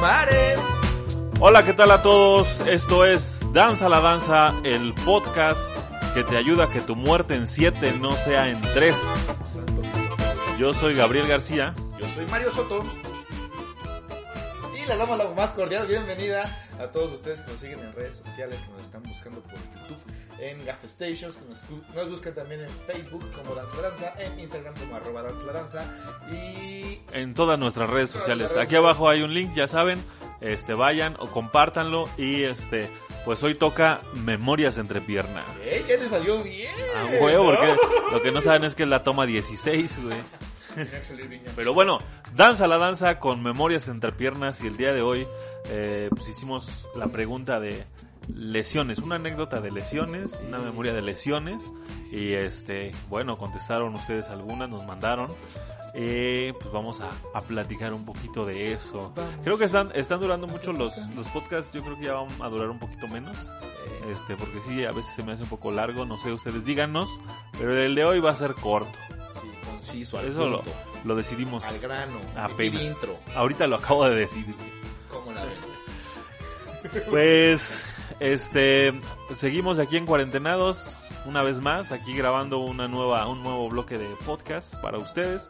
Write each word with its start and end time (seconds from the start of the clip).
Mare. 0.00 0.56
Hola, 1.40 1.64
¿qué 1.64 1.72
tal 1.72 1.90
a 1.90 2.02
todos? 2.02 2.48
Esto 2.66 3.04
es 3.04 3.40
Danza 3.52 3.88
la 3.88 4.00
Danza, 4.00 4.54
el 4.62 4.94
podcast 4.94 5.60
que 6.14 6.24
te 6.24 6.36
ayuda 6.36 6.64
a 6.64 6.70
que 6.70 6.80
tu 6.80 6.94
muerte 6.96 7.34
en 7.34 7.46
siete 7.46 7.92
no 7.92 8.12
sea 8.12 8.48
en 8.48 8.60
tres. 8.60 8.96
Yo 10.58 10.72
soy 10.74 10.94
Gabriel 10.94 11.26
García. 11.26 11.74
Yo 11.98 12.08
soy 12.08 12.26
Mario 12.26 12.50
Soto. 12.52 12.84
Y 14.76 14.86
les 14.86 14.98
damos 14.98 15.18
la 15.18 15.30
más 15.30 15.50
cordial 15.50 15.86
bienvenida 15.86 16.44
a 16.78 16.86
todos 16.88 17.12
ustedes 17.12 17.40
que 17.40 17.52
nos 17.52 17.60
siguen 17.60 17.80
en 17.80 17.92
redes 17.92 18.22
sociales, 18.24 18.58
que 18.60 18.72
nos 18.72 18.82
están 18.82 19.02
buscando 19.02 19.40
por 19.40 19.54
YouTube, 19.54 19.98
en 20.40 20.64
Gaff 20.64 20.84
Stations, 20.84 21.36
que 21.36 21.48
nos, 21.48 21.62
nos 21.94 22.08
buscan 22.08 22.34
también 22.34 22.62
en 22.62 22.68
Facebook 22.86 23.24
como 23.32 23.54
Danza 23.54 23.76
la 23.76 23.90
Danza, 23.90 24.14
en 24.18 24.38
Instagram 24.38 24.74
como 24.74 24.96
arroba 24.96 25.22
Danza 25.22 25.52
Danza 25.52 25.84
y 26.32 27.00
En 27.12 27.34
todas 27.34 27.58
nuestras 27.58 27.90
redes 27.90 28.10
sociales. 28.10 28.56
Aquí 28.56 28.76
abajo 28.76 29.08
hay 29.08 29.22
un 29.22 29.32
link, 29.34 29.54
ya 29.54 29.68
saben. 29.68 29.98
Este, 30.40 30.74
vayan 30.74 31.16
o 31.18 31.26
compártanlo. 31.28 32.08
Y 32.16 32.44
este, 32.44 32.88
pues 33.24 33.42
hoy 33.42 33.54
toca 33.54 34.00
Memorias 34.14 34.78
entre 34.78 35.00
piernas. 35.00 35.46
¡Ey! 35.62 35.84
Ya 35.88 35.98
te 35.98 36.08
salió 36.08 36.42
bien. 36.42 36.72
Ah, 36.96 37.06
huevo, 37.20 37.52
¿no? 37.52 37.58
porque 37.58 37.76
lo 38.12 38.22
que 38.22 38.32
no 38.32 38.40
saben 38.40 38.64
es 38.64 38.74
que 38.74 38.84
es 38.84 38.88
la 38.88 39.02
toma 39.02 39.26
16, 39.26 40.02
güey. 40.02 40.18
Pero 41.56 41.74
bueno, 41.74 41.98
danza 42.34 42.66
la 42.66 42.78
danza 42.78 43.18
con 43.18 43.42
memorias 43.42 43.88
entre 43.88 44.12
piernas 44.12 44.62
y 44.62 44.68
el 44.68 44.76
día 44.76 44.92
de 44.92 45.02
hoy 45.02 45.26
eh, 45.70 46.08
pues 46.10 46.28
hicimos 46.28 46.70
la 46.94 47.08
pregunta 47.08 47.58
de 47.58 47.84
lesiones, 48.34 48.98
una 48.98 49.16
anécdota 49.16 49.60
de 49.60 49.70
lesiones, 49.70 50.40
una 50.46 50.58
memoria 50.58 50.92
de 50.92 51.02
lesiones 51.02 51.62
y 52.12 52.34
este, 52.34 52.92
bueno, 53.08 53.38
contestaron 53.38 53.94
ustedes 53.94 54.30
algunas, 54.30 54.68
nos 54.68 54.84
mandaron. 54.86 55.28
Eh, 55.94 56.52
pues 56.60 56.70
vamos 56.72 57.00
a, 57.00 57.08
a 57.34 57.40
platicar 57.40 57.92
un 57.94 58.04
poquito 58.04 58.44
de 58.44 58.72
eso. 58.74 59.12
Creo 59.42 59.56
que 59.58 59.64
están, 59.64 59.90
están 59.94 60.20
durando 60.20 60.46
mucho 60.46 60.72
los, 60.72 60.96
los 61.16 61.26
podcasts, 61.28 61.72
yo 61.72 61.82
creo 61.82 61.98
que 61.98 62.04
ya 62.04 62.12
van 62.12 62.28
a 62.40 62.48
durar 62.48 62.68
un 62.68 62.78
poquito 62.78 63.08
menos. 63.08 63.36
Este, 64.10 64.36
porque 64.36 64.60
sí, 64.66 64.84
a 64.84 64.92
veces 64.92 65.14
se 65.14 65.22
me 65.22 65.32
hace 65.32 65.42
un 65.42 65.48
poco 65.48 65.72
largo, 65.72 66.04
no 66.04 66.18
sé, 66.18 66.32
ustedes 66.32 66.64
díganos, 66.64 67.10
pero 67.58 67.80
el 67.80 67.94
de 67.94 68.04
hoy 68.04 68.20
va 68.20 68.30
a 68.30 68.34
ser 68.34 68.54
corto. 68.54 68.92
Sí, 69.32 69.48
conciso, 69.66 70.18
al 70.18 70.28
Eso 70.28 70.48
lo, 70.48 70.60
punto, 70.60 70.78
lo 71.04 71.14
decidimos 71.14 71.64
al 71.64 71.78
grano. 71.78 72.18
Apenas. 72.36 72.82
Intro. 72.82 73.18
Ahorita 73.34 73.66
lo 73.66 73.76
acabo 73.76 74.08
de 74.08 74.16
decir. 74.16 74.44
¿Cómo 75.10 75.32
la 75.32 75.44
ven? 75.44 75.54
Pues, 77.10 77.84
este, 78.20 78.92
seguimos 79.36 79.78
aquí 79.78 79.96
en 79.96 80.06
cuarentenados, 80.06 80.96
una 81.26 81.42
vez 81.42 81.60
más, 81.60 81.92
aquí 81.92 82.16
grabando 82.16 82.58
una 82.58 82.88
nueva, 82.88 83.26
un 83.26 83.42
nuevo 83.42 83.68
bloque 83.68 83.98
de 83.98 84.08
podcast 84.26 84.74
para 84.76 84.98
ustedes. 84.98 85.48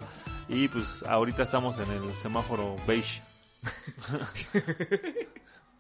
Y 0.48 0.68
pues 0.68 1.02
ahorita 1.06 1.42
estamos 1.42 1.78
en 1.78 1.90
el 1.90 2.16
semáforo 2.16 2.76
beige. 2.86 3.22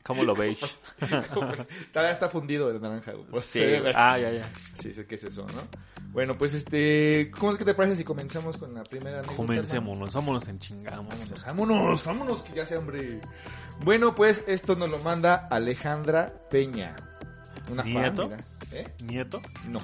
¿Cómo 0.02 0.22
lo? 0.24 0.34
Pues, 0.38 0.58
todavía 1.92 2.12
está 2.12 2.28
fundido 2.28 2.70
el 2.70 2.80
naranja. 2.80 3.12
güey. 3.12 3.26
Pues, 3.30 3.44
Sí, 3.44 3.62
ah, 3.94 4.18
ya, 4.18 4.30
ya. 4.30 4.50
Sí, 4.74 4.92
sé 4.92 5.06
qué 5.06 5.16
es 5.16 5.24
eso, 5.24 5.42
¿no? 5.42 5.62
Bueno, 6.12 6.34
pues 6.34 6.54
este, 6.54 7.30
¿cómo 7.38 7.52
es 7.52 7.58
que 7.58 7.64
te 7.64 7.74
parece 7.74 7.96
si 7.96 8.04
comenzamos 8.04 8.56
con 8.56 8.74
la 8.74 8.82
primera? 8.82 9.20
Comencémonos, 9.22 10.12
vámonos 10.14 10.48
en 10.48 10.58
chingamos. 10.58 11.06
Vámonos, 11.06 11.44
vámonos, 11.44 12.04
vámonos, 12.04 12.42
que 12.42 12.54
ya 12.54 12.66
sea 12.66 12.78
hambre. 12.78 13.20
Bueno, 13.84 14.14
pues 14.14 14.42
esto 14.46 14.74
nos 14.74 14.88
lo 14.88 14.98
manda 15.00 15.46
Alejandra 15.50 16.32
Peña. 16.50 16.96
Una 17.70 17.82
¿Nieto? 17.82 18.30
¿Eh? 18.72 18.84
¿Nieto? 19.04 19.40
No, 19.68 19.78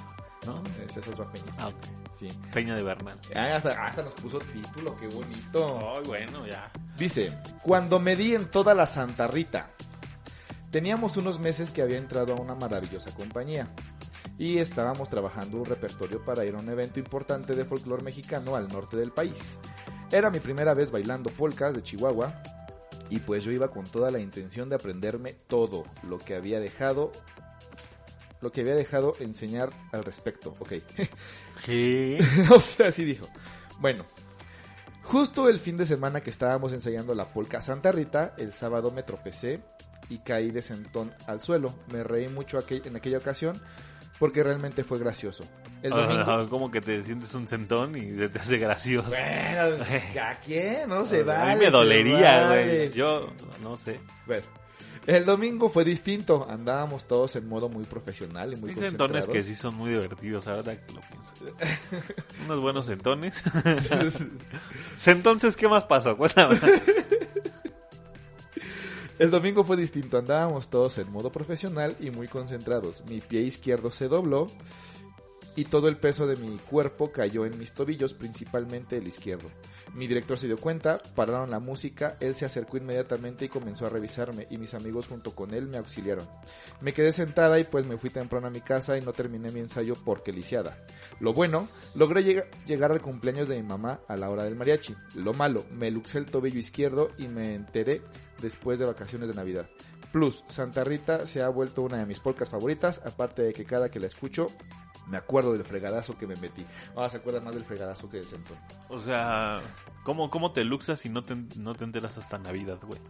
¿No? 0.46 0.62
esta 0.86 1.00
es 1.00 1.08
otra 1.08 1.30
Peña. 1.30 1.52
Ah, 1.58 1.68
ok. 1.68 1.76
Sí. 2.18 2.28
Peña 2.52 2.74
de 2.74 2.82
Bernal. 2.82 3.18
Ah, 3.34 3.56
hasta, 3.56 3.70
hasta 3.86 4.02
nos 4.02 4.14
puso 4.14 4.38
título, 4.38 4.96
qué 4.96 5.08
bonito. 5.08 5.92
Ay, 5.94 6.02
bueno, 6.06 6.46
ya. 6.46 6.70
Dice, 6.96 7.36
cuando 7.62 7.98
me 8.00 8.16
di 8.16 8.34
en 8.34 8.46
toda 8.50 8.72
la 8.72 8.86
Santa 8.86 9.26
Rita, 9.26 9.70
teníamos 10.74 11.16
unos 11.16 11.38
meses 11.38 11.70
que 11.70 11.82
había 11.82 11.98
entrado 11.98 12.34
a 12.34 12.40
una 12.40 12.56
maravillosa 12.56 13.14
compañía 13.14 13.68
y 14.36 14.58
estábamos 14.58 15.08
trabajando 15.08 15.58
un 15.58 15.66
repertorio 15.66 16.24
para 16.24 16.44
ir 16.44 16.56
a 16.56 16.58
un 16.58 16.68
evento 16.68 16.98
importante 16.98 17.54
de 17.54 17.64
folclore 17.64 18.02
mexicano 18.02 18.56
al 18.56 18.66
norte 18.66 18.96
del 18.96 19.12
país. 19.12 19.36
Era 20.10 20.30
mi 20.30 20.40
primera 20.40 20.74
vez 20.74 20.90
bailando 20.90 21.30
polcas 21.30 21.74
de 21.74 21.84
Chihuahua 21.84 22.42
y 23.08 23.20
pues 23.20 23.44
yo 23.44 23.52
iba 23.52 23.70
con 23.70 23.84
toda 23.84 24.10
la 24.10 24.18
intención 24.18 24.68
de 24.68 24.74
aprenderme 24.74 25.34
todo 25.46 25.84
lo 26.02 26.18
que 26.18 26.34
había 26.34 26.58
dejado 26.58 27.12
lo 28.40 28.50
que 28.50 28.62
había 28.62 28.74
dejado 28.74 29.14
enseñar 29.20 29.70
al 29.92 30.04
respecto, 30.04 30.56
ok. 30.58 30.72
¿Qué? 31.64 32.18
o 32.52 32.58
sea, 32.58 32.88
así 32.88 33.04
dijo. 33.04 33.28
Bueno, 33.78 34.06
justo 35.04 35.48
el 35.48 35.60
fin 35.60 35.76
de 35.76 35.86
semana 35.86 36.20
que 36.20 36.30
estábamos 36.30 36.72
ensayando 36.72 37.14
la 37.14 37.32
polca 37.32 37.62
Santa 37.62 37.92
Rita, 37.92 38.34
el 38.38 38.52
sábado 38.52 38.90
me 38.90 39.04
tropecé 39.04 39.62
y 40.08 40.18
caí 40.18 40.50
de 40.50 40.62
sentón 40.62 41.12
al 41.26 41.40
suelo. 41.40 41.74
Me 41.92 42.02
reí 42.04 42.28
mucho 42.28 42.58
aquel- 42.58 42.86
en 42.86 42.96
aquella 42.96 43.18
ocasión 43.18 43.60
porque 44.18 44.42
realmente 44.42 44.84
fue 44.84 44.98
gracioso. 44.98 45.44
El 45.82 45.90
domingo... 45.90 46.48
Como 46.48 46.70
que 46.70 46.80
te 46.80 47.02
sientes 47.04 47.34
un 47.34 47.46
centón 47.46 47.94
y 47.96 48.16
se 48.16 48.28
te 48.30 48.38
hace 48.38 48.56
gracioso. 48.58 49.10
Bueno, 49.10 49.76
¿a 50.22 50.34
quién? 50.44 50.88
No 50.88 51.04
se 51.04 51.22
vale. 51.24 51.52
a 51.52 51.54
mí 51.56 51.64
me 51.64 51.70
dolería, 51.70 52.48
vale. 52.48 52.64
güey. 52.86 52.90
Yo 52.92 53.28
no 53.62 53.76
sé. 53.76 54.00
Bueno, 54.26 54.46
el 55.06 55.26
domingo 55.26 55.68
fue 55.68 55.84
distinto. 55.84 56.46
Andábamos 56.48 57.04
todos 57.06 57.36
en 57.36 57.46
modo 57.48 57.68
muy 57.68 57.84
profesional 57.84 58.54
y 58.54 58.56
muy 58.56 58.70
Hay 58.70 58.76
concentrados. 58.76 59.28
que 59.28 59.42
sí 59.42 59.54
son 59.56 59.74
muy 59.74 59.90
divertidos, 59.90 60.46
ahora 60.48 60.74
que 60.74 60.92
lo 60.94 61.00
pienso. 61.02 61.56
Unos 62.46 62.60
buenos 62.60 62.86
centones. 62.86 63.34
Entonces, 65.06 65.56
¿qué 65.56 65.68
más 65.68 65.84
pasó? 65.84 66.16
Cuéntame. 66.16 66.58
El 69.18 69.30
domingo 69.30 69.62
fue 69.62 69.76
distinto, 69.76 70.18
andábamos 70.18 70.68
todos 70.70 70.98
en 70.98 71.10
modo 71.10 71.30
profesional 71.30 71.96
y 72.00 72.10
muy 72.10 72.26
concentrados. 72.26 73.04
Mi 73.08 73.20
pie 73.20 73.42
izquierdo 73.42 73.90
se 73.92 74.08
dobló 74.08 74.48
y 75.56 75.66
todo 75.66 75.86
el 75.86 75.96
peso 75.98 76.26
de 76.26 76.34
mi 76.34 76.56
cuerpo 76.58 77.12
cayó 77.12 77.46
en 77.46 77.56
mis 77.56 77.72
tobillos, 77.72 78.12
principalmente 78.12 78.96
el 78.96 79.06
izquierdo. 79.06 79.48
Mi 79.94 80.08
director 80.08 80.36
se 80.36 80.48
dio 80.48 80.56
cuenta, 80.56 81.00
pararon 81.14 81.48
la 81.50 81.60
música, 81.60 82.16
él 82.18 82.34
se 82.34 82.44
acercó 82.44 82.76
inmediatamente 82.76 83.44
y 83.44 83.48
comenzó 83.48 83.86
a 83.86 83.90
revisarme 83.90 84.48
y 84.50 84.58
mis 84.58 84.74
amigos 84.74 85.06
junto 85.06 85.32
con 85.36 85.54
él 85.54 85.68
me 85.68 85.76
auxiliaron. 85.76 86.28
Me 86.80 86.92
quedé 86.92 87.12
sentada 87.12 87.60
y 87.60 87.64
pues 87.64 87.86
me 87.86 87.96
fui 87.98 88.10
temprano 88.10 88.48
a 88.48 88.50
mi 88.50 88.62
casa 88.62 88.98
y 88.98 89.02
no 89.02 89.12
terminé 89.12 89.52
mi 89.52 89.60
ensayo 89.60 89.94
porque 90.04 90.32
lisiada. 90.32 90.76
Lo 91.20 91.32
bueno, 91.32 91.68
logré 91.94 92.24
llega- 92.24 92.46
llegar 92.66 92.90
al 92.90 93.00
cumpleaños 93.00 93.46
de 93.46 93.54
mi 93.54 93.62
mamá 93.62 94.00
a 94.08 94.16
la 94.16 94.30
hora 94.30 94.42
del 94.42 94.56
mariachi. 94.56 94.96
Lo 95.14 95.34
malo, 95.34 95.64
me 95.70 95.92
luxé 95.92 96.18
el 96.18 96.26
tobillo 96.26 96.58
izquierdo 96.58 97.10
y 97.16 97.28
me 97.28 97.54
enteré 97.54 98.02
después 98.44 98.78
de 98.78 98.84
vacaciones 98.84 99.28
de 99.28 99.34
Navidad. 99.34 99.68
Plus, 100.12 100.44
Santa 100.48 100.84
Rita 100.84 101.26
se 101.26 101.42
ha 101.42 101.48
vuelto 101.48 101.82
una 101.82 101.98
de 101.98 102.06
mis 102.06 102.20
polcas 102.20 102.48
favoritas, 102.48 103.02
aparte 103.04 103.42
de 103.42 103.52
que 103.52 103.64
cada 103.64 103.90
que 103.90 103.98
la 103.98 104.06
escucho 104.06 104.46
me 105.08 105.16
acuerdo 105.16 105.52
del 105.52 105.64
fregadazo 105.64 106.16
que 106.16 106.26
me 106.26 106.36
metí. 106.36 106.64
Ahora 106.94 107.10
se 107.10 107.16
acuerdan 107.18 107.44
más 107.44 107.54
del 107.54 107.64
fregadazo 107.64 108.08
que 108.08 108.18
del 108.18 108.26
centón. 108.26 108.56
O 108.88 108.98
sea, 108.98 109.60
¿cómo, 110.04 110.30
cómo 110.30 110.52
te 110.52 110.64
luxas 110.64 111.00
si 111.00 111.08
no 111.08 111.22
te, 111.24 111.34
no 111.56 111.74
te 111.74 111.84
enteras 111.84 112.16
hasta 112.16 112.38
Navidad, 112.38 112.78
güey? 112.82 113.00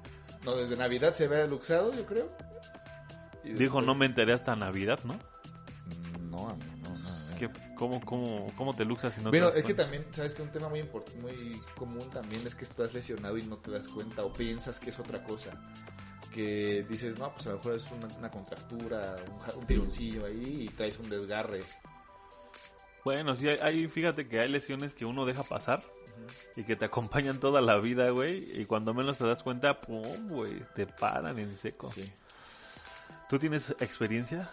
No, 0.44 0.56
desde 0.56 0.76
Navidad 0.76 1.14
se 1.14 1.28
ve 1.28 1.46
luxado, 1.46 1.94
yo 1.94 2.04
creo. 2.06 2.30
Dijo, 3.44 3.82
no 3.82 3.94
me 3.94 4.06
enteré 4.06 4.32
hasta 4.32 4.56
Navidad, 4.56 4.98
¿no? 5.04 5.14
Mm, 5.14 6.30
No, 6.30 6.48
amigo, 6.48 6.72
no, 6.82 6.98
no. 6.98 7.08
Es 7.08 7.34
que, 7.38 7.50
¿cómo, 7.76 8.00
cómo, 8.00 8.52
¿cómo 8.56 8.74
te 8.74 8.84
luxas 8.84 9.14
si 9.14 9.20
no 9.22 9.30
Bueno, 9.30 9.48
te 9.48 9.54
das 9.54 9.58
es 9.60 9.64
que 9.64 9.74
también, 9.74 10.06
sabes 10.10 10.34
que 10.34 10.42
un 10.42 10.50
tema 10.50 10.68
muy 10.68 10.82
muy 11.20 11.60
común 11.76 12.08
también 12.10 12.46
es 12.46 12.54
que 12.54 12.64
estás 12.64 12.92
lesionado 12.94 13.36
y 13.38 13.42
no 13.42 13.56
te 13.58 13.70
das 13.70 13.88
cuenta 13.88 14.24
o 14.24 14.32
piensas 14.32 14.80
que 14.80 14.90
es 14.90 14.98
otra 14.98 15.22
cosa. 15.22 15.50
Que 16.32 16.84
dices, 16.88 17.18
no, 17.18 17.32
pues 17.32 17.46
a 17.46 17.50
lo 17.50 17.56
mejor 17.58 17.74
es 17.74 17.88
una, 17.92 18.08
una 18.18 18.30
contractura, 18.30 19.14
un, 19.56 19.66
tironcillo 19.66 20.26
ahí 20.26 20.62
y 20.62 20.68
traes 20.68 20.98
un 20.98 21.08
desgarre. 21.08 21.62
Bueno, 23.04 23.36
sí, 23.36 23.48
hay, 23.48 23.58
hay- 23.60 23.88
fíjate 23.88 24.26
que 24.26 24.40
hay 24.40 24.48
lesiones 24.48 24.94
que 24.94 25.04
uno 25.04 25.26
deja 25.26 25.42
pasar 25.44 25.84
y 26.56 26.64
que 26.64 26.74
te 26.74 26.86
acompañan 26.86 27.38
toda 27.38 27.60
la 27.60 27.78
vida, 27.78 28.10
güey. 28.10 28.60
Y 28.60 28.64
cuando 28.64 28.94
menos 28.94 29.18
te 29.18 29.26
das 29.26 29.42
cuenta, 29.42 29.78
pum, 29.78 30.26
güey, 30.28 30.60
te 30.74 30.86
paran 30.86 31.38
en 31.38 31.56
seco. 31.56 31.92
Sí. 31.92 32.04
¿Tú 33.34 33.40
tienes 33.40 33.70
experiencia? 33.80 34.48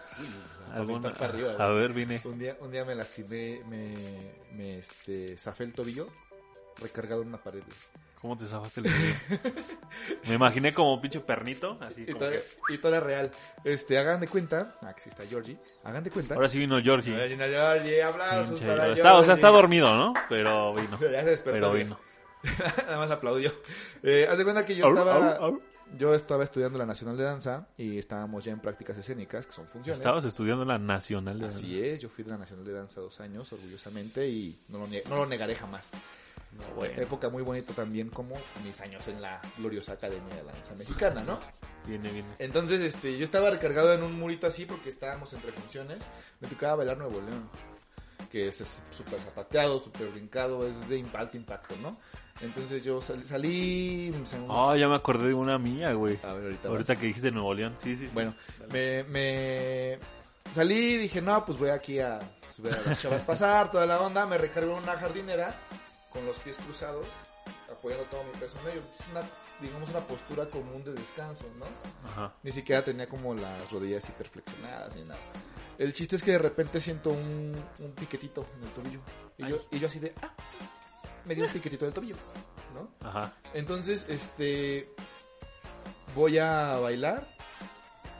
¿Alguna? 0.74 1.10
Arriba, 1.10 1.52
A 1.56 1.68
ver, 1.68 1.92
vine. 1.92 2.20
Un 2.24 2.36
día, 2.36 2.56
un 2.58 2.72
día 2.72 2.84
me 2.84 2.96
lastimé, 2.96 3.62
me, 3.68 3.94
me 4.56 4.78
este, 4.80 5.36
zafé 5.38 5.62
el 5.62 5.72
tobillo 5.72 6.08
recargado 6.80 7.22
en 7.22 7.28
una 7.28 7.38
pared. 7.38 7.62
¿Cómo 8.20 8.36
te 8.36 8.44
zafaste 8.48 8.80
el 8.80 8.86
tobillo? 8.90 9.54
Me 10.26 10.34
imaginé 10.34 10.74
como 10.74 11.00
pinche 11.00 11.20
pernito, 11.20 11.78
así 11.80 12.02
Y 12.02 12.06
como 12.06 12.18
todavía, 12.18 12.40
que- 12.40 12.74
y 12.74 12.78
todavía 12.78 13.00
real. 13.06 13.30
Este, 13.62 13.96
hagan 13.98 14.18
de 14.20 14.26
cuenta. 14.26 14.74
Ah, 14.82 14.88
aquí 14.88 15.08
está 15.08 15.24
Georgie. 15.26 15.56
Hagan 15.84 16.02
de 16.02 16.10
cuenta. 16.10 16.34
Ahora 16.34 16.48
sí 16.48 16.58
vino 16.58 16.82
Georgie. 16.82 17.12
Viene 17.28 17.48
Georgie, 17.50 18.02
aplausos 18.02 18.60
Pinche- 18.60 18.66
para 18.66 18.88
está, 18.94 19.14
o 19.14 19.18
sea, 19.18 19.26
Georgie. 19.26 19.32
está 19.34 19.48
dormido, 19.50 19.94
¿no? 19.94 20.12
Pero 20.28 20.74
vino. 20.74 20.98
Ya 21.12 21.22
se 21.22 21.30
despertó. 21.30 21.70
Pero 21.70 21.72
vino. 21.72 22.00
Nada 22.86 22.98
más 22.98 23.12
aplaudió. 23.12 23.52
Eh, 24.02 24.26
haz 24.28 24.36
de 24.38 24.42
cuenta 24.42 24.66
que 24.66 24.74
yo 24.74 24.86
Au, 24.86 24.90
estaba, 24.90 25.36
au, 25.36 25.44
au. 25.44 25.62
Yo 25.98 26.14
estaba 26.14 26.44
estudiando 26.44 26.78
la 26.78 26.86
Nacional 26.86 27.16
de 27.16 27.24
Danza 27.24 27.68
y 27.76 27.98
estábamos 27.98 28.44
ya 28.44 28.52
en 28.52 28.60
prácticas 28.60 28.96
escénicas, 28.96 29.46
que 29.46 29.52
son 29.52 29.66
funciones. 29.66 29.98
Estabas 29.98 30.24
estudiando 30.24 30.64
la 30.64 30.78
Nacional 30.78 31.38
de 31.38 31.46
Así 31.46 31.80
es, 31.80 32.00
yo 32.00 32.08
fui 32.08 32.24
de 32.24 32.30
la 32.30 32.38
Nacional 32.38 32.64
de 32.64 32.72
Danza 32.72 33.00
dos 33.00 33.20
años, 33.20 33.52
orgullosamente, 33.52 34.28
y 34.28 34.58
no 34.68 34.78
lo, 34.78 34.86
no 34.86 35.16
lo 35.16 35.26
negaré 35.26 35.54
jamás. 35.54 35.90
No, 36.52 36.74
bueno. 36.74 37.00
Época 37.00 37.28
muy 37.30 37.42
bonita 37.42 37.72
también, 37.72 38.10
como 38.10 38.34
mis 38.64 38.80
años 38.80 39.08
en 39.08 39.22
la 39.22 39.40
gloriosa 39.56 39.92
Academia 39.92 40.34
de 40.34 40.42
la 40.42 40.52
Danza 40.52 40.74
Mexicana, 40.74 41.22
¿no? 41.22 41.40
Viene, 41.86 42.10
viene. 42.12 42.28
Entonces, 42.38 42.82
este, 42.82 43.16
yo 43.16 43.24
estaba 43.24 43.50
recargado 43.50 43.92
en 43.94 44.02
un 44.02 44.18
murito 44.18 44.46
así 44.46 44.66
porque 44.66 44.90
estábamos 44.90 45.32
entre 45.32 45.52
funciones. 45.52 45.98
Me 46.40 46.48
tocaba 46.48 46.76
bailar 46.76 46.98
Nuevo 46.98 47.20
León, 47.20 47.48
que 48.30 48.48
es 48.48 48.62
súper 48.90 49.20
zapateado, 49.20 49.78
súper 49.78 50.08
brincado, 50.08 50.66
es 50.66 50.88
de 50.88 51.04
alto 51.14 51.36
impacto, 51.36 51.74
¿no? 51.82 51.98
Entonces 52.40 52.82
yo 52.82 53.00
sal- 53.02 53.26
salí... 53.26 54.10
unos- 54.14 54.32
Oh, 54.48 54.74
ya 54.74 54.88
me 54.88 54.94
acordé 54.96 55.28
de 55.28 55.34
una 55.34 55.58
mía, 55.58 55.92
güey. 55.92 56.18
A 56.22 56.32
ver, 56.32 56.44
ahorita. 56.44 56.68
Ahorita 56.68 56.96
que 56.96 57.06
dijiste 57.06 57.30
Nuevo 57.30 57.54
León. 57.54 57.76
Sí, 57.82 57.96
sí, 57.96 58.06
sí. 58.08 58.14
Bueno, 58.14 58.34
me, 58.72 59.04
me 59.04 59.98
salí 60.50 60.94
y 60.94 60.96
dije, 60.98 61.20
no, 61.22 61.44
pues 61.44 61.58
voy 61.58 61.68
aquí 61.70 62.00
a 62.00 62.18
subir 62.54 62.72
a 62.74 62.80
las 62.88 63.00
chavas 63.00 63.22
pasar, 63.22 63.70
toda 63.70 63.86
la 63.86 64.00
onda. 64.00 64.26
Me 64.26 64.38
recargo 64.38 64.76
en 64.76 64.82
una 64.82 64.94
jardinera 64.96 65.54
con 66.10 66.24
los 66.26 66.36
pies 66.38 66.56
cruzados, 66.58 67.06
apoyando 67.70 68.04
todo 68.06 68.24
mi 68.24 68.38
peso 68.40 68.56
en 68.64 68.72
ello. 68.72 68.82
Es 68.98 69.06
una, 69.10 69.22
digamos, 69.60 69.90
una 69.90 70.00
postura 70.00 70.46
común 70.46 70.82
de 70.82 70.94
descanso, 70.94 71.44
¿no? 71.58 71.66
Ajá. 72.10 72.32
Ni 72.42 72.50
siquiera 72.50 72.82
tenía 72.82 73.08
como 73.08 73.34
las 73.34 73.70
rodillas 73.70 74.08
hiperflexionadas 74.08 74.96
ni 74.96 75.02
nada. 75.04 75.20
El 75.78 75.92
chiste 75.92 76.16
es 76.16 76.22
que 76.22 76.32
de 76.32 76.38
repente 76.38 76.80
siento 76.80 77.10
un, 77.10 77.56
un 77.78 77.92
piquetito 77.92 78.46
en 78.56 78.64
el 78.64 78.70
tobillo. 78.70 79.00
Y 79.38 79.48
yo, 79.48 79.56
y 79.70 79.78
yo 79.78 79.86
así 79.86 79.98
de, 79.98 80.14
ah, 80.22 80.34
me 81.24 81.34
dio 81.34 81.44
un 81.44 81.50
piquetito 81.50 81.84
en 81.84 81.88
el 81.88 81.94
tobillo, 81.94 82.16
¿no? 82.74 82.90
Ajá. 83.06 83.34
Entonces, 83.54 84.06
este, 84.08 84.88
voy 86.14 86.38
a 86.38 86.76
bailar, 86.76 87.28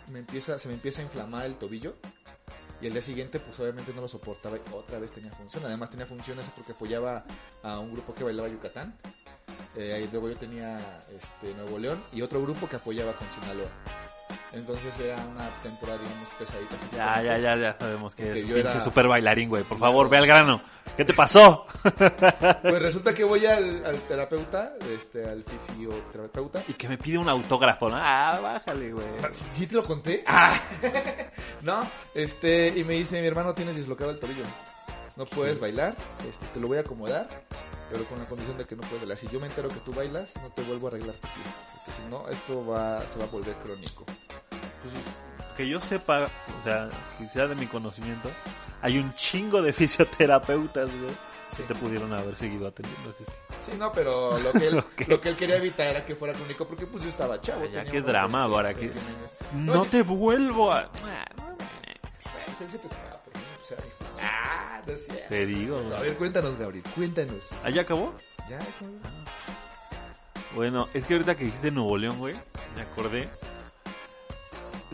me 0.09 0.21
empieza, 0.21 0.59
se 0.59 0.69
me 0.69 0.75
empieza 0.75 1.01
a 1.01 1.05
inflamar 1.05 1.47
el 1.47 1.57
tobillo 1.57 1.97
y 2.81 2.87
el 2.87 2.93
día 2.93 3.03
siguiente, 3.03 3.39
pues 3.39 3.59
obviamente 3.61 3.93
no 3.95 4.01
lo 4.01 4.09
soportaba 4.09 4.57
y 4.57 4.61
otra 4.75 4.99
vez 4.99 5.13
tenía 5.13 5.31
función. 5.33 5.65
Además 5.65 5.91
tenía 5.91 6.07
funciones 6.07 6.51
porque 6.57 6.73
apoyaba 6.73 7.25
a 7.63 7.79
un 7.79 7.93
grupo 7.93 8.13
que 8.13 8.25
bailaba 8.25 8.49
Yucatán. 8.49 8.99
Eh, 9.77 9.95
ahí 9.95 10.09
luego 10.11 10.29
yo 10.29 10.37
tenía 10.37 11.05
este, 11.17 11.55
Nuevo 11.55 11.79
León 11.79 12.03
y 12.13 12.23
otro 12.23 12.43
grupo 12.43 12.69
que 12.69 12.77
apoyaba 12.77 13.13
con 13.13 13.29
Sinaloa. 13.31 13.69
Entonces 14.52 14.93
era 15.00 15.17
una 15.17 15.49
temporada, 15.62 15.99
digamos, 15.99 16.29
pesadita. 16.38 16.76
Ya, 16.93 17.23
ya, 17.23 17.38
ya, 17.38 17.56
ya 17.56 17.76
sabemos 17.79 18.14
que 18.14 18.31
es 18.31 18.46
yo 18.46 18.55
pinche 18.55 18.73
era- 18.76 18.81
super 18.81 19.08
bailarín, 19.08 19.49
güey. 19.49 19.64
Por 19.64 19.79
favor, 19.79 20.08
ve 20.08 20.17
al 20.19 20.26
grano. 20.26 20.61
¿Qué 20.96 21.05
te 21.05 21.14
pasó? 21.14 21.67
Pues 22.62 22.82
resulta 22.82 23.12
que 23.14 23.25
voy 23.25 23.44
al, 23.46 23.84
al 23.84 23.96
terapeuta, 24.02 24.75
este, 24.94 25.29
al 25.29 25.43
fisioterapeuta. 25.44 26.62
Y 26.69 26.75
que 26.75 26.88
me 26.88 26.99
pide 26.99 27.19
un 27.19 27.29
autógrafo, 27.29 27.88
¿no? 27.88 27.96
Ah, 27.99 28.38
bájale, 28.43 28.93
güey. 28.93 29.06
¿Sí, 29.32 29.44
sí 29.55 29.67
te 29.67 29.75
lo 29.76 29.84
conté? 29.84 30.23
Ah. 30.26 30.58
no, 31.62 31.81
este, 32.14 32.69
y 32.69 32.84
me 32.84 32.94
dice, 32.94 33.20
mi 33.20 33.26
hermano, 33.26 33.55
tienes 33.55 33.76
dislocado 33.76 34.11
el 34.11 34.19
tobillo. 34.19 34.44
No 35.17 35.25
puedes 35.26 35.61
bailar, 35.61 35.94
este, 36.29 36.46
te 36.46 36.61
lo 36.61 36.69
voy 36.69 36.79
a 36.79 36.81
acomodar, 36.81 37.29
pero 37.93 38.05
con 38.06 38.19
la 38.19 38.25
condición 38.25 38.56
de 38.59 38.65
que 38.65 38.75
no 38.75 38.83
puedes 38.83 39.00
bailar. 39.00 39.19
Si 39.19 39.29
yo 39.29 39.39
me 39.39 39.47
entero 39.47 39.69
que 39.69 39.81
tú 39.81 39.93
bailas, 39.93 40.35
no 40.43 40.49
te 40.50 40.62
vuelvo 40.62 40.87
a 40.89 40.91
arreglar 40.91 41.15
tu 41.17 41.29
pie. 41.29 41.43
Porque 41.85 41.93
si 42.03 42.09
no, 42.09 42.29
esto 42.29 42.67
va, 42.67 43.06
se 43.06 43.19
va 43.19 43.25
a 43.25 43.29
volver 43.29 43.55
crónico. 43.56 44.05
Pues, 44.05 44.94
que 45.56 45.69
yo 45.69 45.81
sepa, 45.81 46.29
o 46.61 46.65
sea, 46.65 46.89
que 47.19 47.27
sea 47.29 47.47
de 47.47 47.55
mi 47.55 47.67
conocimiento, 47.67 48.31
hay 48.81 48.99
un 48.99 49.15
chingo 49.15 49.61
de 49.62 49.73
fisioterapeutas, 49.73 50.89
güey, 50.89 51.12
que 51.56 51.56
Sí. 51.59 51.62
te 51.69 51.75
pudieron 51.75 52.12
haber 52.15 52.35
seguido 52.37 52.67
atendiendo. 52.69 53.11
Así 53.11 53.25
es 53.25 53.29
que, 53.29 53.71
Sí, 53.71 53.77
no, 53.79 53.93
pero 53.93 54.37
lo 54.39 54.53
que 54.53 54.67
él, 54.67 54.79
Ok. 54.79 55.03
lo 55.06 55.21
que 55.21 55.29
él 55.29 55.37
quería 55.37 55.56
evitar 55.56 55.87
era 55.87 56.05
que 56.05 56.17
fuera 56.17 56.35
crónico, 56.35 56.67
porque 56.67 56.85
pues 56.87 57.05
yo 57.05 57.11
estaba 57.11 57.41
chavo. 57.41 57.62
Ah, 57.65 57.69
ya, 57.73 57.85
qué 57.85 58.00
drama, 58.00 58.47
20, 58.49 58.56
para 58.56 58.75
que- 58.75 58.89
21 58.89 59.06
años. 59.06 59.33
no 59.55 59.75
yo- 59.85 59.91
te 59.91 60.03
vuelvo 60.03 60.73
a... 60.73 60.91
Pues, 60.91 61.03
él 62.61 62.71
se 62.71 62.79
preocupaba 62.79 63.19
por 63.23 63.35
mí, 63.37 63.43
o 63.62 63.67
sea, 63.67 63.77
ah, 64.23 64.81
no 64.87 64.93
es 64.93 65.05
cierto. 65.07 65.25
Te 65.29 65.47
digo, 65.47 65.79
A 65.97 66.01
ver, 66.01 66.17
cuéntanos, 66.17 66.57
Gabriel, 66.57 66.85
cuéntanos. 66.95 67.51
¿Allá 67.65 67.83
acabó? 67.83 68.15
Ya, 68.49 68.57
hijo. 68.59 68.87
Bueno, 70.55 70.89
es 70.95 71.07
que 71.07 71.15
ahorita 71.15 71.35
que 71.37 71.45
dijiste 71.47 71.71
Nuevo 71.71 71.97
León, 71.97 72.19
güey, 72.19 72.35
me 72.77 72.83
acordé 72.83 73.29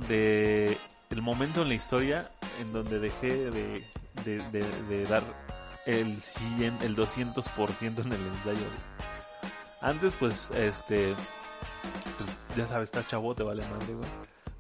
de 0.08 0.78
el 1.10 1.22
momento 1.22 1.62
en 1.62 1.68
la 1.68 1.74
historia 1.74 2.30
en 2.60 2.72
donde 2.72 2.98
dejé 2.98 3.50
de, 3.50 3.84
de, 4.24 4.38
de- 4.50 4.82
de 4.88 5.04
dar 5.06 5.22
el 5.86 6.20
100, 6.20 6.78
el 6.82 6.94
200% 6.96 7.82
en 7.82 8.12
el 8.12 8.26
ensayo. 8.26 8.58
güey. 8.58 8.98
Antes, 9.80 10.12
pues, 10.18 10.50
este, 10.54 11.14
pues, 12.18 12.38
ya 12.56 12.66
sabes, 12.66 12.88
estás 12.88 13.08
chavo, 13.08 13.34
te 13.34 13.42
vale 13.42 13.66
madre, 13.68 13.94
güey. 13.94 14.08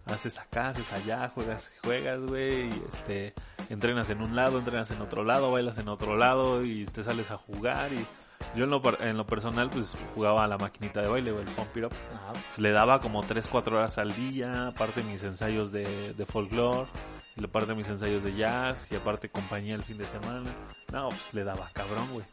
Haces 0.06 0.38
acá, 0.38 0.68
haces 0.70 0.90
allá, 0.92 1.28
juegas, 1.34 1.70
juegas, 1.84 2.20
güey, 2.20 2.68
y 2.68 2.82
este, 2.92 3.34
entrenas 3.68 4.10
en 4.10 4.22
un 4.22 4.34
lado, 4.36 4.58
entrenas 4.58 4.90
en 4.90 5.00
otro 5.00 5.24
lado, 5.24 5.52
bailas 5.52 5.78
en 5.78 5.88
otro 5.88 6.16
lado 6.16 6.64
y 6.64 6.86
te 6.86 7.04
sales 7.04 7.30
a 7.30 7.38
jugar 7.38 7.92
y 7.92 8.06
yo 8.54 8.64
en 8.64 8.70
lo, 8.70 8.82
en 9.00 9.16
lo 9.16 9.26
personal, 9.26 9.68
pues, 9.70 9.94
jugaba 10.14 10.44
a 10.44 10.48
la 10.48 10.58
maquinita 10.58 11.02
de 11.02 11.08
baile, 11.08 11.32
güey, 11.32 11.44
el 11.44 11.50
Pump 11.50 11.76
It 11.76 11.84
Up 11.84 11.92
Ajá. 12.14 12.32
le 12.56 12.70
daba 12.72 13.00
como 13.00 13.22
3, 13.22 13.46
4 13.46 13.76
horas 13.76 13.98
al 13.98 14.14
día, 14.14 14.68
aparte 14.68 15.02
mis 15.02 15.22
ensayos 15.22 15.72
de, 15.72 16.14
de 16.14 16.26
folclore, 16.26 16.88
y 17.36 17.44
aparte 17.44 17.74
mis 17.74 17.88
ensayos 17.88 18.22
de 18.22 18.34
jazz, 18.34 18.90
y 18.90 18.94
aparte 18.94 19.28
compañía 19.28 19.74
el 19.74 19.82
fin 19.82 19.98
de 19.98 20.06
semana. 20.06 20.50
No, 20.92 21.08
pues 21.10 21.34
le 21.34 21.44
daba 21.44 21.70
cabrón, 21.72 22.08
güey. 22.12 22.26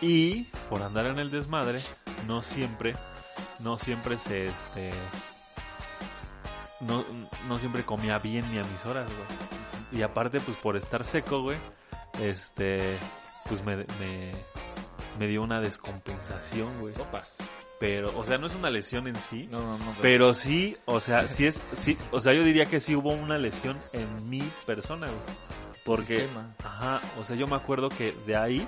Y 0.00 0.44
por 0.68 0.82
andar 0.82 1.06
en 1.06 1.18
el 1.18 1.30
desmadre, 1.30 1.80
no 2.26 2.42
siempre, 2.42 2.94
no 3.58 3.76
siempre 3.76 4.18
se, 4.18 4.46
este, 4.46 4.92
no, 6.80 7.04
no 7.48 7.58
siempre 7.58 7.84
comía 7.84 8.18
bien 8.18 8.50
ni 8.52 8.58
a 8.58 8.64
mis 8.64 8.86
horas, 8.86 9.06
güey. 9.06 9.59
Y 9.92 10.02
aparte, 10.02 10.40
pues 10.40 10.56
por 10.58 10.76
estar 10.76 11.04
seco, 11.04 11.42
güey, 11.42 11.58
este, 12.20 12.96
pues 13.48 13.64
me, 13.64 13.76
me, 13.76 14.32
me 15.18 15.26
dio 15.26 15.42
una 15.42 15.60
descompensación, 15.60 16.78
güey. 16.80 16.94
Sopas. 16.94 17.36
Pero, 17.78 18.16
o 18.18 18.26
sea, 18.26 18.36
no 18.36 18.46
es 18.46 18.54
una 18.54 18.68
lesión 18.68 19.06
en 19.08 19.16
sí, 19.16 19.48
No, 19.50 19.60
no, 19.62 19.78
no. 19.78 19.84
pues. 19.86 19.98
pero 20.02 20.34
sí, 20.34 20.76
o 20.84 21.00
sea, 21.00 21.26
sí 21.28 21.46
es, 21.46 21.60
sí, 21.74 21.96
o 22.10 22.20
sea, 22.20 22.34
yo 22.34 22.44
diría 22.44 22.66
que 22.66 22.80
sí 22.80 22.94
hubo 22.94 23.10
una 23.10 23.38
lesión 23.38 23.78
en 23.94 24.28
mi 24.28 24.42
persona, 24.66 25.06
güey. 25.06 25.18
Porque, 25.84 26.18
Sistema. 26.20 26.54
ajá, 26.62 27.00
o 27.18 27.24
sea, 27.24 27.36
yo 27.36 27.46
me 27.46 27.56
acuerdo 27.56 27.88
que 27.88 28.12
de 28.26 28.36
ahí 28.36 28.66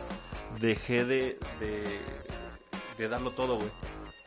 dejé 0.61 1.05
de, 1.05 1.39
de, 1.61 2.01
de 2.97 3.09
darlo 3.09 3.33
todo, 3.33 3.57
güey. 3.57 3.69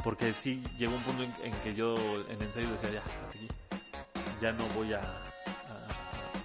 Porque 0.04 0.34
sí 0.34 0.64
llegó 0.78 0.94
un 0.96 1.02
punto 1.02 1.24
en, 1.24 1.34
en 1.44 1.54
que 1.62 1.74
yo 1.74 1.96
en 2.30 2.40
ensayo 2.44 2.70
decía, 2.70 2.92
ya, 2.92 3.00
hasta 3.00 3.28
aquí. 3.40 3.48
Ya 4.40 4.52
no 4.52 4.66
voy 4.75 4.94
a- 4.94 5.02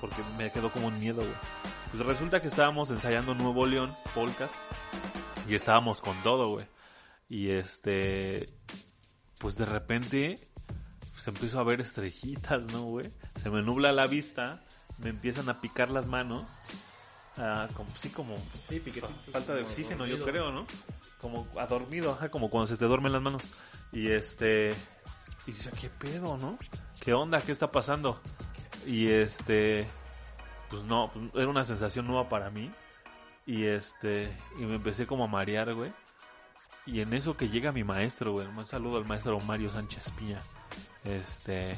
Porque 0.01 0.23
me 0.39 0.51
quedó 0.51 0.71
como 0.71 0.89
un 0.89 0.99
miedo, 0.99 1.23
güey. 1.23 1.35
Pues 1.93 2.05
resulta 2.07 2.41
que 2.41 2.49
estábamos 2.49 2.91
ensayando 2.91 3.35
Nuevo 3.35 3.67
León, 3.67 3.93
Polcas, 4.15 4.51
y 5.49 5.55
estábamos 5.55 6.01
con 6.01 6.17
todo, 6.23 6.49
güey. 6.51 6.67
Y 7.29 7.51
este, 7.51 8.49
pues 9.39 9.57
de 9.57 9.65
repente 9.65 10.35
se 11.19 11.31
empezó 11.31 11.61
a 11.61 11.65
ver 11.65 11.81
estrellitas, 11.81 12.65
¿no, 12.73 12.83
güey? 12.85 13.13
Se 13.43 13.51
me 13.51 13.63
nubla 13.63 13.93
la 13.93 14.07
vista, 14.07 14.63
me 14.99 15.11
empiezan 15.11 15.49
a 15.49 15.61
picar 15.61 15.91
las 15.91 16.07
manos. 16.07 16.45
ah, 17.37 17.69
como, 17.75 17.91
sí, 17.99 18.09
como 18.11 18.37
Sí, 18.69 18.81
falta 19.33 19.55
de 19.55 19.63
oxígeno, 19.63 20.07
yo 20.07 20.25
creo, 20.25 20.51
¿no? 20.51 20.67
Como 21.21 21.47
adormido, 21.59 22.13
ajá, 22.13 22.31
como 22.31 22.49
cuando 22.51 22.69
se 22.69 22.77
te 22.77 22.87
duermen 22.87 23.13
las 23.13 23.23
manos. 23.23 23.43
Y 23.93 24.09
este, 24.09 24.73
y 25.47 25.53
dice, 25.53 25.71
¿qué 25.79 25.91
pedo, 25.91 26.37
no? 26.39 26.59
¿Qué 27.01 27.13
onda? 27.13 27.41
¿Qué 27.41 27.53
está 27.53 27.71
pasando? 27.71 28.21
Y 28.87 29.09
este, 29.09 29.89
pues 30.69 30.85
no, 30.85 31.11
pues, 31.13 31.27
era 31.35 31.49
una 31.49 31.65
sensación 31.65 32.07
nueva 32.07 32.29
para 32.29 32.51
mí. 32.51 32.73
Y 33.47 33.65
este, 33.65 34.37
y 34.59 34.63
me 34.63 34.77
empecé 34.77 35.07
como 35.07 35.25
a 35.25 35.29
marear, 35.29 35.75
güey. 35.75 35.93
Y 36.87 37.01
en 37.01 37.13
eso 37.15 37.37
que 37.37 37.49
llega 37.49 37.73
mi 37.73 37.85
maestro, 37.85 38.33
güey. 38.33 38.47
Un 38.47 38.67
saludo 38.67 38.99
al 38.99 39.07
maestro 39.07 39.39
Mario 39.41 39.71
Sánchez 39.71 40.11
Piña. 40.19 40.41
Este, 41.05 41.77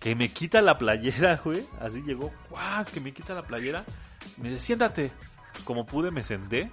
que 0.00 0.14
me 0.14 0.28
quita 0.30 0.62
la 0.62 0.78
playera, 0.78 1.36
güey. 1.44 1.64
Así 1.80 2.02
llegó, 2.02 2.32
¡guau! 2.50 2.84
Que 2.84 3.00
me 3.00 3.12
quita 3.12 3.34
la 3.34 3.42
playera. 3.42 3.84
Me 4.36 4.50
dice, 4.50 4.62
siéntate. 4.62 5.12
Como 5.64 5.86
pude, 5.86 6.10
me 6.10 6.22
senté. 6.22 6.70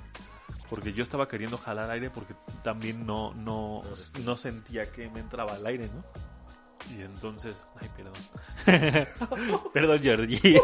Porque 0.69 0.93
yo 0.93 1.03
estaba 1.03 1.27
queriendo 1.27 1.57
jalar 1.57 1.89
aire 1.89 2.11
porque 2.11 2.35
también 2.63 3.05
no, 3.05 3.33
no, 3.33 3.81
no 4.23 4.35
sentía 4.35 4.91
que 4.91 5.09
me 5.09 5.19
entraba 5.19 5.57
el 5.57 5.65
aire, 5.65 5.87
¿no? 5.87 6.03
Y 6.89 7.01
entonces, 7.01 7.55
ay, 7.79 7.89
perdón. 7.95 9.67
perdón, 9.73 9.99
Georgia. 10.01 10.61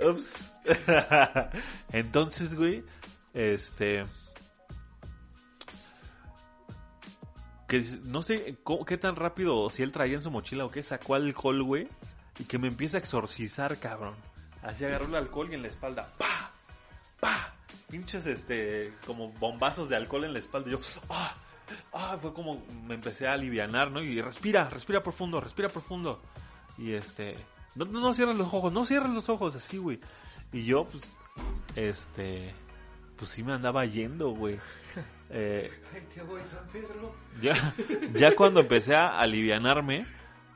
Ups. 0.06 0.54
entonces, 1.92 2.54
güey, 2.54 2.84
este 3.34 4.04
que 7.70 7.84
no 8.02 8.20
sé 8.20 8.58
qué 8.84 8.98
tan 8.98 9.14
rápido, 9.14 9.70
si 9.70 9.84
él 9.84 9.92
traía 9.92 10.16
en 10.16 10.22
su 10.22 10.30
mochila 10.32 10.64
o 10.64 10.70
qué, 10.72 10.82
sacó 10.82 11.14
alcohol, 11.14 11.62
güey, 11.62 11.88
y 12.40 12.44
que 12.44 12.58
me 12.58 12.66
empieza 12.66 12.96
a 12.96 13.00
exorcizar, 13.00 13.78
cabrón. 13.78 14.14
Así 14.62 14.84
agarró 14.84 15.06
el 15.06 15.14
alcohol 15.14 15.48
y 15.52 15.54
en 15.54 15.62
la 15.62 15.68
espalda, 15.68 16.12
pa, 16.18 16.50
pa, 17.20 17.54
pinches, 17.88 18.26
este, 18.26 18.92
como 19.06 19.28
bombazos 19.34 19.88
de 19.88 19.94
alcohol 19.94 20.24
en 20.24 20.32
la 20.32 20.40
espalda. 20.40 20.68
Y 20.68 20.72
yo, 20.72 20.80
ah, 21.10 21.36
¡ah! 21.92 22.18
Fue 22.20 22.32
como 22.32 22.62
me 22.86 22.94
empecé 22.94 23.26
a 23.26 23.32
alivianar, 23.34 23.90
¿no? 23.90 24.02
Y 24.02 24.20
respira, 24.20 24.68
respira 24.68 25.02
profundo, 25.02 25.40
respira 25.40 25.68
profundo. 25.68 26.20
Y 26.78 26.92
este, 26.92 27.34
no, 27.74 27.84
no, 27.84 28.00
no 28.00 28.14
cierres 28.14 28.36
los 28.36 28.52
ojos, 28.52 28.72
no 28.72 28.84
cierres 28.86 29.10
los 29.10 29.28
ojos, 29.28 29.54
así, 29.54 29.78
güey. 29.78 30.00
Y 30.52 30.64
yo, 30.64 30.84
pues, 30.84 31.16
este, 31.76 32.54
pues 33.16 33.30
sí 33.30 33.42
me 33.42 33.52
andaba 33.52 33.84
yendo, 33.86 34.30
güey. 34.30 34.58
Eh, 35.32 35.70
Ay, 35.94 36.04
te 36.12 36.22
voy, 36.24 36.40
San 36.44 36.66
Pedro. 36.72 37.14
ya, 37.40 37.54
ya 38.14 38.34
cuando 38.34 38.58
empecé 38.58 38.96
a 38.96 39.20
alivianarme, 39.20 40.04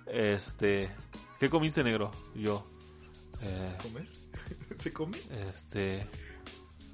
este, 0.09 0.91
¿qué 1.39 1.49
comiste 1.49 1.85
negro? 1.85 2.11
Yo, 2.35 2.67
eh, 3.41 3.77
¿Comer? 3.81 4.09
¿Se 4.81 4.93
come? 4.93 5.17
este, 5.47 6.09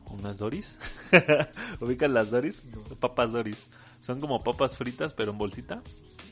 unas 0.04 0.36
Doris. 0.36 0.78
¿Ubican 1.80 2.12
las 2.12 2.30
Doris? 2.30 2.66
Papas 2.98 3.32
Doris. 3.32 3.66
Son 4.00 4.18
como 4.20 4.42
papas 4.42 4.76
fritas, 4.76 5.14
pero 5.14 5.32
en 5.32 5.38
bolsita. 5.38 5.82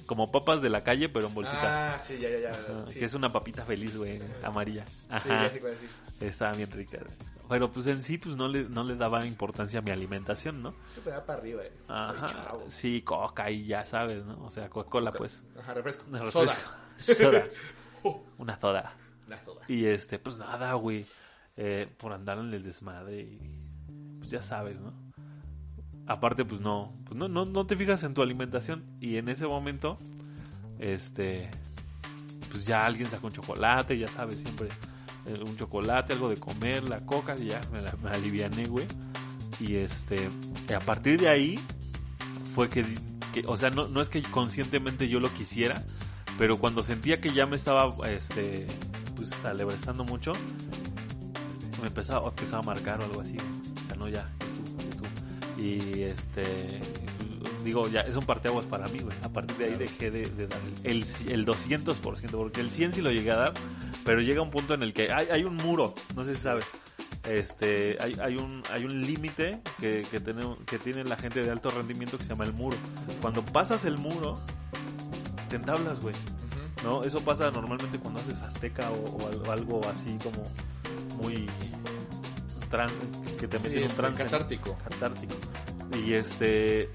Como 0.06 0.30
papas 0.32 0.62
de 0.62 0.70
la 0.70 0.82
calle, 0.82 1.08
pero 1.10 1.26
en 1.26 1.34
bolsita. 1.34 1.94
Ah, 1.94 1.98
sí, 1.98 2.18
ya, 2.18 2.30
ya, 2.30 2.38
ya. 2.40 2.86
Sí. 2.86 2.98
Que 2.98 3.04
es 3.04 3.12
una 3.14 3.30
papita 3.30 3.64
feliz, 3.66 3.96
güey, 3.96 4.18
amarilla. 4.42 4.84
Ajá. 5.10 5.50
sí. 5.50 5.86
Estaba 6.20 6.52
bien 6.52 6.70
rica. 6.70 6.98
Pero 7.48 7.70
pues 7.70 7.86
en 7.86 8.02
sí, 8.02 8.18
pues 8.18 8.36
no 8.36 8.48
le, 8.48 8.64
no 8.64 8.84
le 8.84 8.94
daba 8.96 9.24
importancia 9.26 9.78
a 9.78 9.82
mi 9.82 9.90
alimentación, 9.90 10.62
¿no? 10.62 10.74
Eso 10.92 11.00
me 11.04 11.10
da 11.12 11.24
para 11.24 11.38
arriba, 11.40 11.62
eh. 11.64 11.72
Ajá. 11.88 12.54
Sí, 12.68 13.02
coca 13.02 13.50
y 13.50 13.66
ya 13.66 13.84
sabes, 13.84 14.24
¿no? 14.24 14.44
O 14.44 14.50
sea, 14.50 14.68
Coca-Cola, 14.68 15.12
pues. 15.12 15.42
Ajá, 15.58 15.74
refresco. 15.74 16.04
Una 16.08 16.18
Soda. 16.30 16.54
refresco. 16.96 17.22
Soda. 17.24 17.46
Oh, 18.04 18.22
Una 18.38 18.58
soda. 18.60 18.94
la 19.26 19.44
soda. 19.44 19.62
Y 19.66 19.84
este, 19.86 20.18
pues 20.20 20.36
nada, 20.36 20.72
güey. 20.74 21.04
Eh, 21.56 21.88
por 21.98 22.12
andar 22.12 22.38
en 22.38 22.54
el 22.54 22.62
desmadre 22.62 23.20
y 23.22 23.40
pues 24.20 24.30
ya 24.30 24.40
sabes, 24.40 24.78
¿no? 24.78 24.92
Aparte, 26.08 26.46
pues 26.46 26.62
no, 26.62 26.94
pues 27.04 27.18
no, 27.18 27.28
no, 27.28 27.44
no 27.44 27.66
te 27.66 27.76
fijas 27.76 28.02
en 28.02 28.14
tu 28.14 28.22
alimentación. 28.22 28.82
Y 28.98 29.16
en 29.16 29.28
ese 29.28 29.46
momento, 29.46 29.98
este, 30.78 31.50
pues 32.50 32.64
ya 32.64 32.86
alguien 32.86 33.10
sacó 33.10 33.26
un 33.26 33.34
chocolate, 33.34 33.98
ya 33.98 34.08
sabes, 34.08 34.38
siempre 34.38 34.68
eh, 35.26 35.38
un 35.44 35.54
chocolate, 35.58 36.14
algo 36.14 36.30
de 36.30 36.38
comer, 36.38 36.88
la 36.88 37.04
coca, 37.04 37.36
y 37.38 37.48
ya 37.48 37.60
me, 37.70 37.82
la, 37.82 37.92
aliviané, 38.10 38.66
güey. 38.66 38.86
Y 39.60 39.76
este, 39.76 40.30
a 40.74 40.80
partir 40.80 41.20
de 41.20 41.28
ahí 41.28 41.60
fue 42.54 42.70
que, 42.70 42.86
que 43.34 43.44
o 43.46 43.58
sea, 43.58 43.68
no, 43.68 43.86
no 43.88 44.00
es 44.00 44.08
que 44.08 44.22
conscientemente 44.22 45.08
yo 45.08 45.20
lo 45.20 45.30
quisiera, 45.34 45.84
pero 46.38 46.58
cuando 46.58 46.84
sentía 46.84 47.20
que 47.20 47.34
ya 47.34 47.44
me 47.44 47.56
estaba, 47.56 47.92
este, 48.08 48.66
pues 49.14 49.30
alebrestando 49.44 50.04
mucho, 50.04 50.32
me 51.82 51.88
empezaba, 51.88 52.30
empezaba 52.30 52.60
a 52.60 52.66
marcar 52.66 52.98
o 53.02 53.04
algo 53.04 53.20
así. 53.20 53.36
Y 55.58 56.02
este, 56.02 56.80
digo, 57.64 57.88
ya 57.88 58.00
es 58.02 58.14
un 58.16 58.24
parteaguas 58.24 58.64
para 58.66 58.86
mí, 58.88 59.00
güey. 59.00 59.16
A 59.22 59.28
partir 59.28 59.56
de 59.56 59.64
ahí 59.66 59.74
dejé 59.74 60.10
de, 60.10 60.26
de 60.30 60.46
dar 60.46 60.60
el, 60.84 61.04
el 61.28 61.44
200%, 61.46 62.30
porque 62.30 62.60
el 62.60 62.70
100 62.70 62.92
sí 62.92 63.00
lo 63.02 63.10
llegué 63.10 63.32
a 63.32 63.36
dar, 63.36 63.54
pero 64.04 64.20
llega 64.20 64.40
un 64.40 64.50
punto 64.50 64.74
en 64.74 64.82
el 64.84 64.92
que 64.94 65.12
hay, 65.12 65.26
hay 65.30 65.44
un 65.44 65.56
muro, 65.56 65.94
no 66.14 66.22
sé 66.24 66.34
si 66.36 66.42
sabes. 66.42 66.64
Este, 67.24 67.98
hay, 68.00 68.14
hay 68.22 68.36
un, 68.36 68.62
hay 68.70 68.84
un 68.84 69.02
límite 69.02 69.60
que, 69.80 70.06
que, 70.10 70.20
tiene, 70.20 70.44
que 70.64 70.78
tiene 70.78 71.04
la 71.04 71.16
gente 71.16 71.42
de 71.42 71.50
alto 71.50 71.70
rendimiento 71.70 72.16
que 72.16 72.22
se 72.24 72.30
llama 72.30 72.44
el 72.44 72.52
muro. 72.52 72.76
Cuando 73.20 73.44
pasas 73.44 73.84
el 73.84 73.98
muro, 73.98 74.38
te 75.50 75.56
entablas, 75.56 76.00
güey. 76.00 76.14
¿no? 76.84 77.02
Eso 77.02 77.20
pasa 77.20 77.50
normalmente 77.50 77.98
cuando 77.98 78.20
haces 78.20 78.40
azteca 78.40 78.90
o, 78.92 79.16
o 79.16 79.26
al- 79.26 79.50
algo 79.58 79.80
así 79.88 80.16
como 80.22 80.44
muy 81.20 81.46
que 83.38 83.48
te 83.48 83.56
Sí, 83.58 83.64
metes 83.64 83.78
en 83.84 83.90
un 83.90 83.96
trance 83.96 84.24
catártico. 84.24 84.76
catártico. 84.88 85.34
Y 86.04 86.12
este 86.12 86.90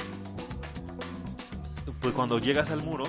pues 2.01 2.13
cuando 2.13 2.37
llegas 2.39 2.69
al 2.69 2.83
muro 2.83 3.05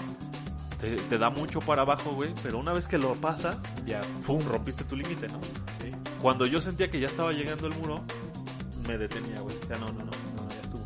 te, 0.81 0.97
te 0.97 1.19
da 1.19 1.31
mucho 1.31 1.61
para 1.61 1.83
abajo, 1.83 2.13
güey, 2.13 2.33
pero 2.43 2.59
una 2.59 2.73
vez 2.73 2.87
que 2.87 2.97
lo 2.99 3.15
pasas, 3.15 3.57
ya 3.87 4.01
pum, 4.27 4.41
rompiste 4.47 4.85
tu 4.85 4.97
límite, 4.97 5.29
¿no? 5.29 5.41
Sí. 5.83 5.91
Cuando 6.23 6.47
yo 6.47 6.61
sentía 6.61 6.91
que 6.91 7.01
ya 7.01 7.09
estaba 7.09 7.33
llegando 7.33 7.67
el 7.67 7.75
muro, 7.75 8.03
me 8.87 8.97
detenía, 8.99 9.41
güey. 9.41 9.57
O 9.57 9.67
sea, 9.67 9.79
no, 9.79 9.87
no, 9.87 9.93
no, 10.05 10.05
no, 10.05 10.49
ya 10.51 10.61
estuvo. 10.63 10.85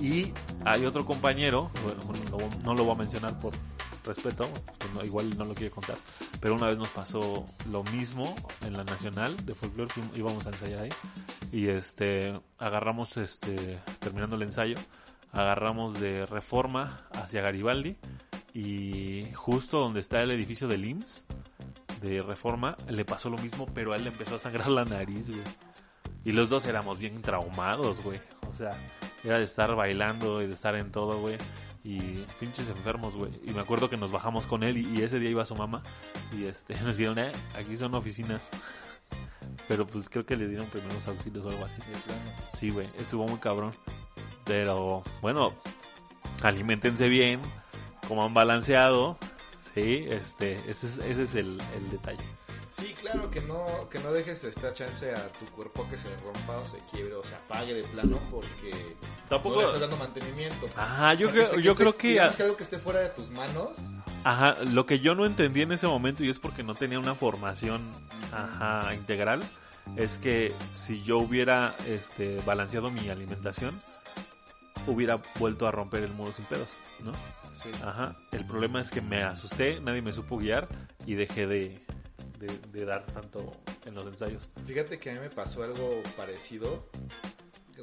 Y 0.00 0.32
hay 0.64 0.86
otro 0.86 1.04
compañero, 1.04 1.70
bueno, 1.84 2.00
lo- 2.30 2.62
no 2.64 2.74
lo 2.74 2.84
voy 2.84 2.94
a 2.94 2.98
mencionar 2.98 3.38
por 3.38 3.52
respeto, 4.04 4.48
no, 4.94 5.04
igual 5.04 5.36
no 5.38 5.44
lo 5.44 5.54
quiere 5.54 5.70
contar, 5.70 5.96
pero 6.40 6.54
una 6.54 6.66
vez 6.68 6.78
nos 6.78 6.88
pasó 6.88 7.46
lo 7.70 7.82
mismo 7.84 8.34
en 8.62 8.72
la 8.76 8.84
nacional 8.84 9.36
de 9.44 9.54
folclore, 9.54 9.90
fuimos- 9.92 10.16
íbamos 10.18 10.46
a 10.46 10.50
ensayar 10.50 10.82
ahí, 10.84 10.90
y 11.52 11.68
este, 11.68 12.40
agarramos, 12.58 13.16
este, 13.16 13.78
terminando 14.00 14.36
el 14.36 14.42
ensayo, 14.42 14.76
agarramos 15.32 15.98
de 16.00 16.26
reforma 16.26 17.06
hacia 17.12 17.42
Garibaldi, 17.42 17.96
y 18.54 19.26
justo 19.34 19.78
donde 19.78 20.00
está 20.00 20.20
el 20.22 20.30
edificio 20.30 20.68
del 20.68 20.84
IMSS, 20.84 21.24
de 22.02 22.20
reforma, 22.20 22.76
le 22.88 23.04
pasó 23.04 23.30
lo 23.30 23.38
mismo, 23.38 23.66
pero 23.72 23.92
a 23.92 23.96
él 23.96 24.04
le 24.04 24.10
empezó 24.10 24.34
a 24.34 24.38
sangrar 24.38 24.68
la 24.68 24.84
nariz, 24.84 25.28
güey. 25.30 25.42
Y 26.24 26.32
los 26.32 26.48
dos 26.50 26.66
éramos 26.66 26.98
bien 26.98 27.22
traumados, 27.22 28.02
güey. 28.02 28.20
O 28.50 28.54
sea, 28.54 28.76
era 29.24 29.38
de 29.38 29.44
estar 29.44 29.74
bailando 29.74 30.42
y 30.42 30.46
de 30.48 30.54
estar 30.54 30.74
en 30.76 30.90
todo, 30.92 31.20
güey. 31.20 31.38
Y 31.84 31.98
pinches 32.38 32.68
enfermos, 32.68 33.14
güey. 33.16 33.32
Y 33.44 33.50
me 33.50 33.60
acuerdo 33.60 33.90
que 33.90 33.96
nos 33.96 34.12
bajamos 34.12 34.46
con 34.46 34.62
él 34.62 34.76
y, 34.76 34.98
y 34.98 35.02
ese 35.02 35.18
día 35.18 35.30
iba 35.30 35.44
su 35.44 35.54
mamá. 35.56 35.82
Y 36.32 36.44
este, 36.44 36.74
nos 36.82 36.96
dijeron, 36.96 37.18
eh, 37.18 37.32
aquí 37.56 37.76
son 37.76 37.94
oficinas. 37.94 38.50
Pero 39.68 39.86
pues 39.86 40.08
creo 40.08 40.24
que 40.24 40.36
le 40.36 40.48
dieron 40.48 40.66
primeros 40.66 41.06
auxilios 41.06 41.44
o 41.44 41.50
algo 41.50 41.64
así. 41.64 41.80
Sí, 42.54 42.70
güey, 42.70 42.88
estuvo 42.98 43.26
muy 43.26 43.38
cabrón. 43.38 43.74
Pero 44.44 45.02
bueno, 45.20 45.54
alimentense 46.42 47.08
bien, 47.08 47.40
coman 48.08 48.34
balanceado. 48.34 49.18
Sí, 49.74 50.04
este, 50.08 50.58
ese 50.68 50.86
es, 50.86 50.98
ese 50.98 51.22
es 51.22 51.34
el, 51.34 51.60
el 51.76 51.90
detalle. 51.90 52.24
Sí, 52.72 52.94
claro, 52.98 53.30
que 53.30 53.40
no, 53.42 53.88
que 53.90 53.98
no 53.98 54.12
dejes 54.12 54.42
esta 54.44 54.72
chance 54.72 55.14
a 55.14 55.28
tu 55.32 55.44
cuerpo 55.46 55.86
que 55.90 55.98
se 55.98 56.08
rompa 56.24 56.56
o 56.56 56.66
se 56.66 56.78
quiebre 56.90 57.14
o 57.14 57.22
se 57.22 57.34
apague 57.34 57.74
de 57.74 57.82
plano 57.84 58.18
porque 58.30 58.96
Tampoco- 59.28 59.56
no 59.56 59.60
le 59.60 59.66
estás 59.66 59.80
dando 59.82 59.96
mantenimiento. 59.98 60.66
Ajá, 60.76 61.12
yo 61.14 61.30
creo, 61.30 61.50
que 61.50 61.62
yo 61.62 61.72
esté- 61.72 61.76
creo 61.82 61.96
que 61.96 62.20
algo 62.20 62.56
que 62.56 62.62
esté 62.62 62.78
fuera 62.78 63.00
de 63.00 63.10
tus 63.10 63.28
manos, 63.30 63.70
ajá, 64.24 64.56
lo 64.64 64.86
que 64.86 65.00
yo 65.00 65.14
no 65.14 65.26
entendí 65.26 65.60
en 65.62 65.72
ese 65.72 65.86
momento 65.86 66.24
y 66.24 66.30
es 66.30 66.38
porque 66.38 66.62
no 66.62 66.74
tenía 66.74 66.98
una 66.98 67.14
formación, 67.14 67.82
ajá, 68.32 68.94
integral, 68.94 69.42
es 69.96 70.16
que 70.16 70.54
si 70.72 71.02
yo 71.02 71.18
hubiera, 71.18 71.74
este, 71.86 72.40
balanceado 72.46 72.90
mi 72.90 73.08
alimentación, 73.10 73.78
hubiera 74.86 75.20
vuelto 75.38 75.66
a 75.66 75.70
romper 75.70 76.04
el 76.04 76.12
muro 76.12 76.32
sin 76.32 76.44
pedos, 76.46 76.68
¿no? 77.00 77.12
sí. 77.54 77.70
Ajá. 77.84 78.16
El 78.32 78.46
problema 78.46 78.80
es 78.80 78.90
que 78.90 79.00
me 79.02 79.22
asusté, 79.22 79.78
nadie 79.80 80.02
me 80.02 80.12
supo 80.12 80.38
guiar 80.38 80.68
y 81.06 81.14
dejé 81.14 81.46
de, 81.46 81.84
de, 82.46 82.78
de 82.78 82.84
dar 82.84 83.06
tanto 83.06 83.52
en 83.86 83.94
los 83.94 84.06
ensayos. 84.06 84.48
Fíjate 84.66 84.98
que 84.98 85.10
a 85.10 85.14
mí 85.14 85.20
me 85.20 85.30
pasó 85.30 85.62
algo 85.62 86.02
parecido 86.16 86.90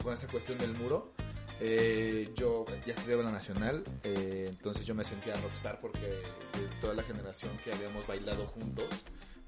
con 0.03 0.13
esta 0.13 0.27
cuestión 0.27 0.57
del 0.57 0.73
muro. 0.73 1.13
Eh, 1.61 2.31
yo 2.35 2.65
ya 2.85 2.93
estudiaba 2.93 3.21
en 3.21 3.27
la 3.27 3.33
nacional, 3.33 3.83
eh, 4.03 4.45
entonces 4.47 4.85
yo 4.85 4.95
me 4.95 5.03
sentía 5.03 5.33
rockstar 5.35 5.81
porque 5.81 6.07
de 6.07 6.67
toda 6.79 6.93
la 6.93 7.03
generación 7.03 7.51
que 7.63 7.73
habíamos 7.73 8.07
bailado 8.07 8.47
juntos, 8.47 8.87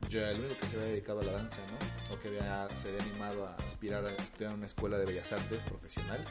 yo 0.09 0.19
era 0.19 0.31
el 0.31 0.41
único 0.41 0.59
que 0.59 0.67
se 0.67 0.75
había 0.75 0.89
dedicado 0.89 1.21
a 1.21 1.23
la 1.23 1.31
danza, 1.31 1.61
¿no? 1.67 2.13
O 2.13 2.19
que 2.19 2.27
había, 2.27 2.67
se 2.77 2.89
había 2.89 3.01
animado 3.03 3.47
a 3.47 3.55
aspirar 3.65 4.05
a 4.05 4.11
estudiar 4.11 4.51
en 4.51 4.57
una 4.57 4.67
escuela 4.67 4.97
de 4.97 5.05
bellas 5.05 5.31
artes 5.31 5.61
profesional. 5.63 6.25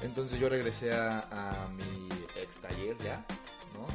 Entonces 0.00 0.40
yo 0.40 0.48
regresé 0.48 0.94
a, 0.94 1.20
a 1.30 1.68
mi 1.68 2.08
ex 2.40 2.56
taller 2.62 2.96
ya, 3.04 3.22
¿no? 3.74 3.86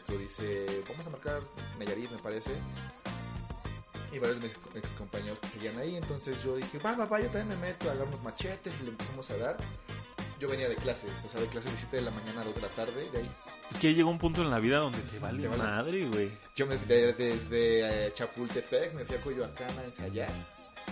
Maestro 0.00 0.16
dice, 0.16 0.82
vamos 0.88 1.06
a 1.06 1.10
marcar 1.10 1.42
Nayarit, 1.78 2.10
me 2.10 2.16
parece 2.18 2.52
y 4.12 4.18
varios 4.18 4.40
de 4.40 4.48
mis 4.48 4.56
ex 4.74 4.92
compañeros 4.92 5.38
que 5.40 5.46
seguían 5.48 5.76
ahí. 5.78 5.94
Entonces 5.96 6.42
yo 6.42 6.56
dije, 6.56 6.78
va, 6.78 6.96
va, 6.96 7.04
va, 7.04 7.20
yo 7.20 7.26
también 7.26 7.48
me 7.60 7.68
meto 7.68 7.86
a 7.86 7.92
agarrar 7.92 8.08
unos 8.08 8.22
machetes 8.22 8.72
y 8.80 8.84
le 8.84 8.90
empezamos 8.90 9.28
a 9.30 9.36
dar. 9.36 9.56
Yo 10.40 10.48
venía 10.48 10.70
de 10.70 10.76
clases, 10.76 11.10
o 11.24 11.28
sea, 11.28 11.38
de 11.42 11.48
clases 11.48 11.70
de 11.72 11.78
7 11.80 11.96
de 11.96 12.02
la 12.02 12.10
mañana 12.12 12.40
a 12.40 12.44
2 12.44 12.54
de 12.54 12.60
la 12.62 12.68
tarde. 12.68 13.10
De 13.10 13.18
ahí. 13.18 13.30
Es 13.72 13.76
que 13.76 13.92
llega 13.92 14.08
un 14.08 14.18
punto 14.18 14.40
en 14.40 14.50
la 14.50 14.58
vida 14.58 14.78
donde 14.78 14.98
te 15.02 15.18
vale 15.18 15.42
Te 15.42 15.48
vale. 15.48 15.62
madre, 15.62 16.06
güey. 16.06 16.30
Yo 16.56 16.66
me 16.66 16.78
de- 16.78 17.12
desde 17.12 18.06
eh, 18.06 18.12
Chapultepec 18.14 18.94
me 18.94 19.04
fui 19.04 19.16
a 19.16 19.20
Coyoacán 19.20 19.78
a 19.78 19.84
ensayar. 19.84 20.30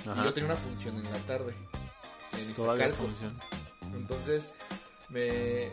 Ajá. 0.07 0.21
Y 0.21 0.25
yo 0.25 0.35
tenía 0.35 0.51
una 0.51 0.57
función 0.61 0.97
en 0.99 1.11
la 1.11 1.19
tarde. 1.21 1.55
En 2.37 2.53
Todavía 2.53 2.91
funciona. 2.93 3.35
Entonces, 3.95 4.45
me 5.09 5.73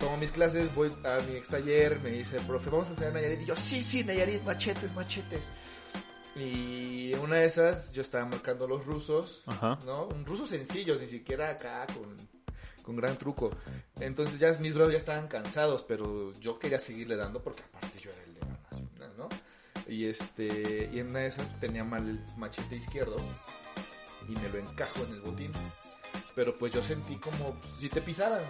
tomo 0.00 0.16
mis 0.16 0.30
clases, 0.32 0.74
voy 0.74 0.90
a 1.04 1.20
mi 1.28 1.36
ex 1.36 1.48
taller, 1.48 2.00
me 2.00 2.10
dice, 2.10 2.40
profe, 2.40 2.70
vamos 2.70 2.88
a 2.88 2.90
ensayar 2.92 3.12
Nayarit. 3.12 3.42
Y 3.42 3.44
yo, 3.44 3.54
sí, 3.54 3.84
sí, 3.84 4.02
Nayarit, 4.02 4.42
machetes, 4.42 4.92
machetes. 4.94 5.44
Y 6.34 7.12
una 7.14 7.36
de 7.36 7.46
esas, 7.46 7.92
yo 7.92 8.02
estaba 8.02 8.24
marcando 8.24 8.66
los 8.66 8.84
rusos, 8.84 9.42
Ajá. 9.46 9.78
¿no? 9.84 10.06
Un 10.06 10.24
ruso 10.24 10.46
sencillos, 10.46 11.00
ni 11.00 11.06
siquiera 11.06 11.50
acá 11.50 11.86
con, 11.94 12.16
con 12.82 12.96
gran 12.96 13.16
truco. 13.16 13.50
Entonces 14.00 14.40
ya 14.40 14.52
mis 14.54 14.74
brazos 14.74 14.92
ya 14.92 14.98
estaban 14.98 15.28
cansados, 15.28 15.84
pero 15.86 16.32
yo 16.40 16.58
quería 16.58 16.78
seguirle 16.78 17.16
dando 17.16 17.42
porque 17.42 17.62
aparte 17.62 18.00
yo 18.00 18.10
era 18.10 18.22
el 18.22 18.34
de 18.34 18.40
la 18.40 18.46
nacional, 18.46 19.12
¿no? 19.18 19.28
Y 19.86 20.06
este, 20.06 20.88
y 20.92 21.00
en 21.00 21.08
una 21.08 21.20
de 21.20 21.26
esas 21.26 21.60
tenía 21.60 21.84
mal 21.84 22.08
el 22.08 22.20
machete 22.38 22.76
izquierdo 22.76 23.16
y 24.28 24.32
me 24.32 24.48
lo 24.48 24.58
encajo 24.58 25.02
en 25.04 25.12
el 25.12 25.20
botín. 25.20 25.52
Pero 26.40 26.56
pues 26.56 26.72
yo 26.72 26.82
sentí 26.82 27.16
como 27.16 27.54
si 27.76 27.90
te 27.90 28.00
pisaran, 28.00 28.40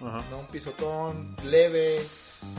güey. 0.00 0.12
Ajá. 0.12 0.22
¿no? 0.30 0.40
Un 0.40 0.46
pisotón 0.48 1.34
leve, 1.44 2.06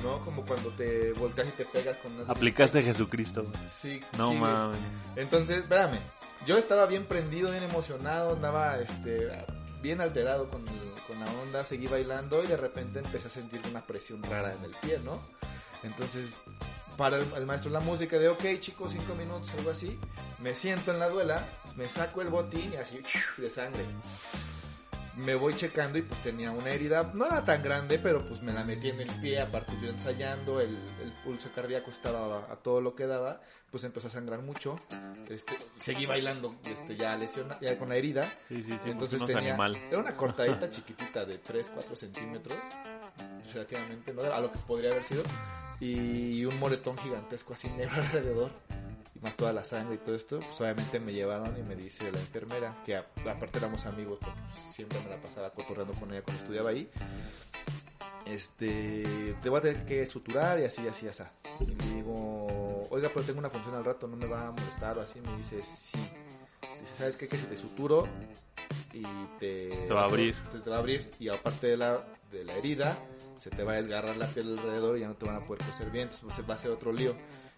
¿no? 0.04 0.18
Como 0.26 0.44
cuando 0.44 0.72
te 0.72 1.14
volteas 1.14 1.48
y 1.50 1.52
te 1.52 1.66
pegas 1.66 1.96
con 1.98 2.12
una... 2.14 2.24
Aplicaste 2.34 2.82
Jesucristo. 2.82 3.44
güey. 3.44 3.56
Sí, 3.72 4.02
No 4.18 4.32
sí, 4.32 4.38
güey. 4.40 4.52
mames. 4.52 4.80
Entonces, 5.16 5.60
espérame, 5.60 6.00
yo 6.48 6.58
estaba 6.58 6.88
bien 6.88 7.06
prendido, 7.06 7.52
bien 7.52 7.62
emocionado, 7.62 8.34
andaba 8.34 8.80
este, 8.80 9.30
bien 9.80 10.02
alterado 10.02 10.48
con, 10.50 10.68
el- 10.68 11.04
con 11.06 11.20
la 11.20 11.32
onda, 11.44 11.64
seguí 11.64 11.86
bailando 11.86 12.44
y 12.44 12.48
de 12.48 12.58
repente 12.58 12.98
empecé 12.98 13.28
a 13.28 13.32
sentir 13.32 13.62
una 13.70 13.86
presión 13.86 14.24
rara 14.24 14.56
en 14.56 14.64
el 14.64 14.72
pie, 14.72 15.00
¿no? 15.06 15.20
Entonces, 15.84 16.36
para 16.98 17.18
el, 17.18 17.32
el 17.38 17.46
maestro 17.46 17.70
la 17.70 17.80
música 17.80 18.18
de, 18.18 18.28
ok 18.28 18.44
chicos, 18.60 18.92
cinco 18.92 19.14
minutos, 19.14 19.52
algo 19.56 19.70
así, 19.70 20.00
me 20.40 20.56
siento 20.56 20.92
en 20.92 20.98
la 21.00 21.10
duela, 21.10 21.46
me 21.78 21.88
saco 21.88 22.24
el 22.24 22.30
botín 22.30 22.74
y 22.74 22.78
así, 22.78 23.00
de 23.38 23.50
sangre. 23.52 23.86
Me 25.20 25.36
voy 25.36 25.54
checando 25.56 25.98
y 25.98 26.02
pues 26.02 26.22
tenía 26.24 26.52
una 26.52 26.70
herida, 26.72 27.12
no 27.14 27.26
era 27.26 27.44
tan 27.44 27.62
grande, 27.62 28.00
pero 28.00 28.26
pues 28.26 28.42
me 28.42 28.54
la 28.54 28.64
metí 28.64 28.90
en 28.90 29.02
el 29.02 29.10
pie, 29.22 29.42
aparte 29.42 29.74
yo 29.82 29.90
ensayando, 29.90 30.62
el, 30.62 30.78
el 31.04 31.12
pulso 31.24 31.50
cardíaco 31.54 31.92
estaba 31.92 32.46
a, 32.48 32.54
a 32.54 32.56
todo 32.58 32.80
lo 32.82 32.96
que 32.96 33.06
daba, 33.06 33.42
pues 33.70 33.84
empezó 33.84 34.08
a 34.08 34.12
sangrar 34.12 34.42
mucho, 34.42 34.78
este, 35.30 35.58
seguí 35.78 36.06
bailando 36.06 36.56
este, 36.66 36.96
ya 36.96 37.16
lesiona, 37.16 37.58
ya 37.60 37.78
con 37.78 37.90
la 37.90 37.96
herida, 37.98 38.26
Sí, 38.48 38.64
sí, 38.64 38.72
sí. 38.84 38.90
entonces 38.92 39.24
tenía, 39.26 39.50
animal. 39.52 39.76
era 39.90 40.00
una 40.00 40.16
cortadita 40.16 40.70
chiquitita 40.72 41.26
de 41.26 41.38
3, 41.38 41.70
4 41.74 41.96
centímetros, 41.96 42.58
relativamente, 43.54 44.14
¿no? 44.14 44.22
A 44.24 44.40
lo 44.40 44.52
que 44.52 44.60
podría 44.60 44.92
haber 44.92 45.04
sido, 45.04 45.24
y 45.80 46.46
un 46.46 46.58
moretón 46.60 46.98
gigantesco 46.98 47.54
así 47.54 47.68
negro 47.70 47.96
alrededor, 48.02 48.52
y 49.16 49.20
más 49.20 49.36
toda 49.36 49.52
la 49.54 49.64
sangre 49.64 49.96
y 49.96 49.98
todo 50.00 50.16
esto, 50.16 50.40
pues 50.40 50.62
obviamente 50.62 51.00
me 51.00 51.12
llevaron 51.14 51.58
y 51.58 51.64
me 51.64 51.76
dice 51.76 52.12
la 52.12 52.20
enfermera, 52.20 52.76
que 52.86 52.96
a- 52.96 53.06
aparte 53.30 53.58
éramos 53.60 53.86
amigos, 53.86 54.20
pues, 54.22 54.34
siempre 54.76 55.00
me 55.04 55.10
la 55.10 55.18
pasaba 55.22 55.50
cotorreando 55.52 55.94
con 55.94 56.12
ella 56.12 56.22
cuando 56.22 56.42
estudiaba 56.44 56.70
ahí, 56.70 56.90
este, 58.26 59.36
te 59.42 59.50
voy 59.50 59.58
a 59.60 59.62
tener 59.62 59.86
que 59.86 60.06
suturar 60.06 60.60
y 60.60 60.66
así, 60.66 60.88
así, 60.88 61.08
así. 61.08 61.24
Y 61.62 61.66
le 61.76 61.96
digo, 61.96 62.82
oiga, 62.92 63.10
pero 63.14 63.26
tengo 63.26 63.40
una 63.40 63.50
función 63.50 63.76
al 63.76 63.86
rato, 63.86 64.08
no 64.08 64.16
me 64.16 64.28
va 64.28 64.48
a 64.48 64.52
molestar 64.52 64.98
o 64.98 65.02
así. 65.02 65.20
Me 65.22 65.36
dice, 65.38 65.60
sí. 65.62 65.98
Dice, 66.82 66.96
¿sabes 66.98 67.16
qué? 67.18 67.28
Que 67.28 67.38
si 67.38 67.46
te 67.46 67.56
suturo 67.56 68.08
y 68.94 69.04
te... 69.40 69.70
Te 69.88 69.94
va 69.94 70.04
a 70.04 70.06
abrir. 70.06 70.36
Te, 70.52 70.60
te 70.60 70.70
va 70.70 70.76
a 70.78 70.80
abrir 70.80 71.10
y 71.20 71.30
aparte 71.30 71.68
de 71.68 71.78
la, 71.78 72.06
de 72.32 72.44
la 72.44 72.54
herida, 72.54 72.98
se 73.38 73.50
te 73.50 73.64
va 73.64 73.74
a 73.74 73.76
desgarrar 73.76 74.16
la 74.18 74.28
piel 74.28 74.58
alrededor 74.58 74.98
y 74.98 75.02
ya 75.02 75.08
no 75.08 75.16
te 75.16 75.26
van 75.26 75.38
a 75.38 75.46
poder 75.48 75.64
coser 75.66 75.90
bien, 75.90 76.10
entonces 76.14 76.48
va 76.48 76.54
a 76.54 76.58
ser 76.58 76.72
otro 76.72 76.92
lío. 76.94 77.16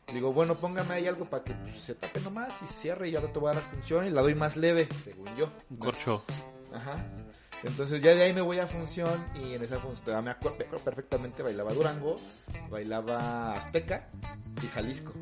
Le 0.08 0.13
digo, 0.15 0.34
bueno, 0.34 0.55
póngame 0.55 0.96
ahí 0.96 1.08
algo 1.08 1.25
para 1.25 1.43
que 1.43 1.53
pues, 1.53 1.75
se 1.75 1.96
tape 1.96 2.20
nomás 2.22 2.62
y 2.62 2.67
cierre 2.67 3.10
y 3.10 3.15
ahora 3.15 3.31
te 3.31 3.39
voy 3.39 3.51
a 3.51 3.53
dar 3.55 3.63
función 3.63 4.05
y 4.05 4.10
la 4.10 4.22
doy 4.22 4.36
más 4.36 4.58
leve, 4.58 4.89
según 5.03 5.34
yo. 5.36 5.51
Un 5.70 5.77
corcho. 5.77 6.24
Ajá. 6.74 7.05
Entonces 7.63 8.01
ya 8.01 8.15
de 8.15 8.24
ahí 8.24 8.34
me 8.34 8.41
voy 8.41 8.60
a 8.60 8.67
función 8.67 9.24
y 9.36 9.53
en 9.53 9.63
esa 9.63 9.79
función 9.79 10.24
me 10.24 10.31
acuerdo, 10.31 10.58
me 10.58 10.65
acuerdo 10.65 10.84
perfectamente 10.84 11.43
bailaba 11.43 11.74
Durango, 11.74 12.15
bailaba 12.70 13.51
Azteca 13.51 14.10
y 14.63 14.67
Jalisco. 14.67 15.13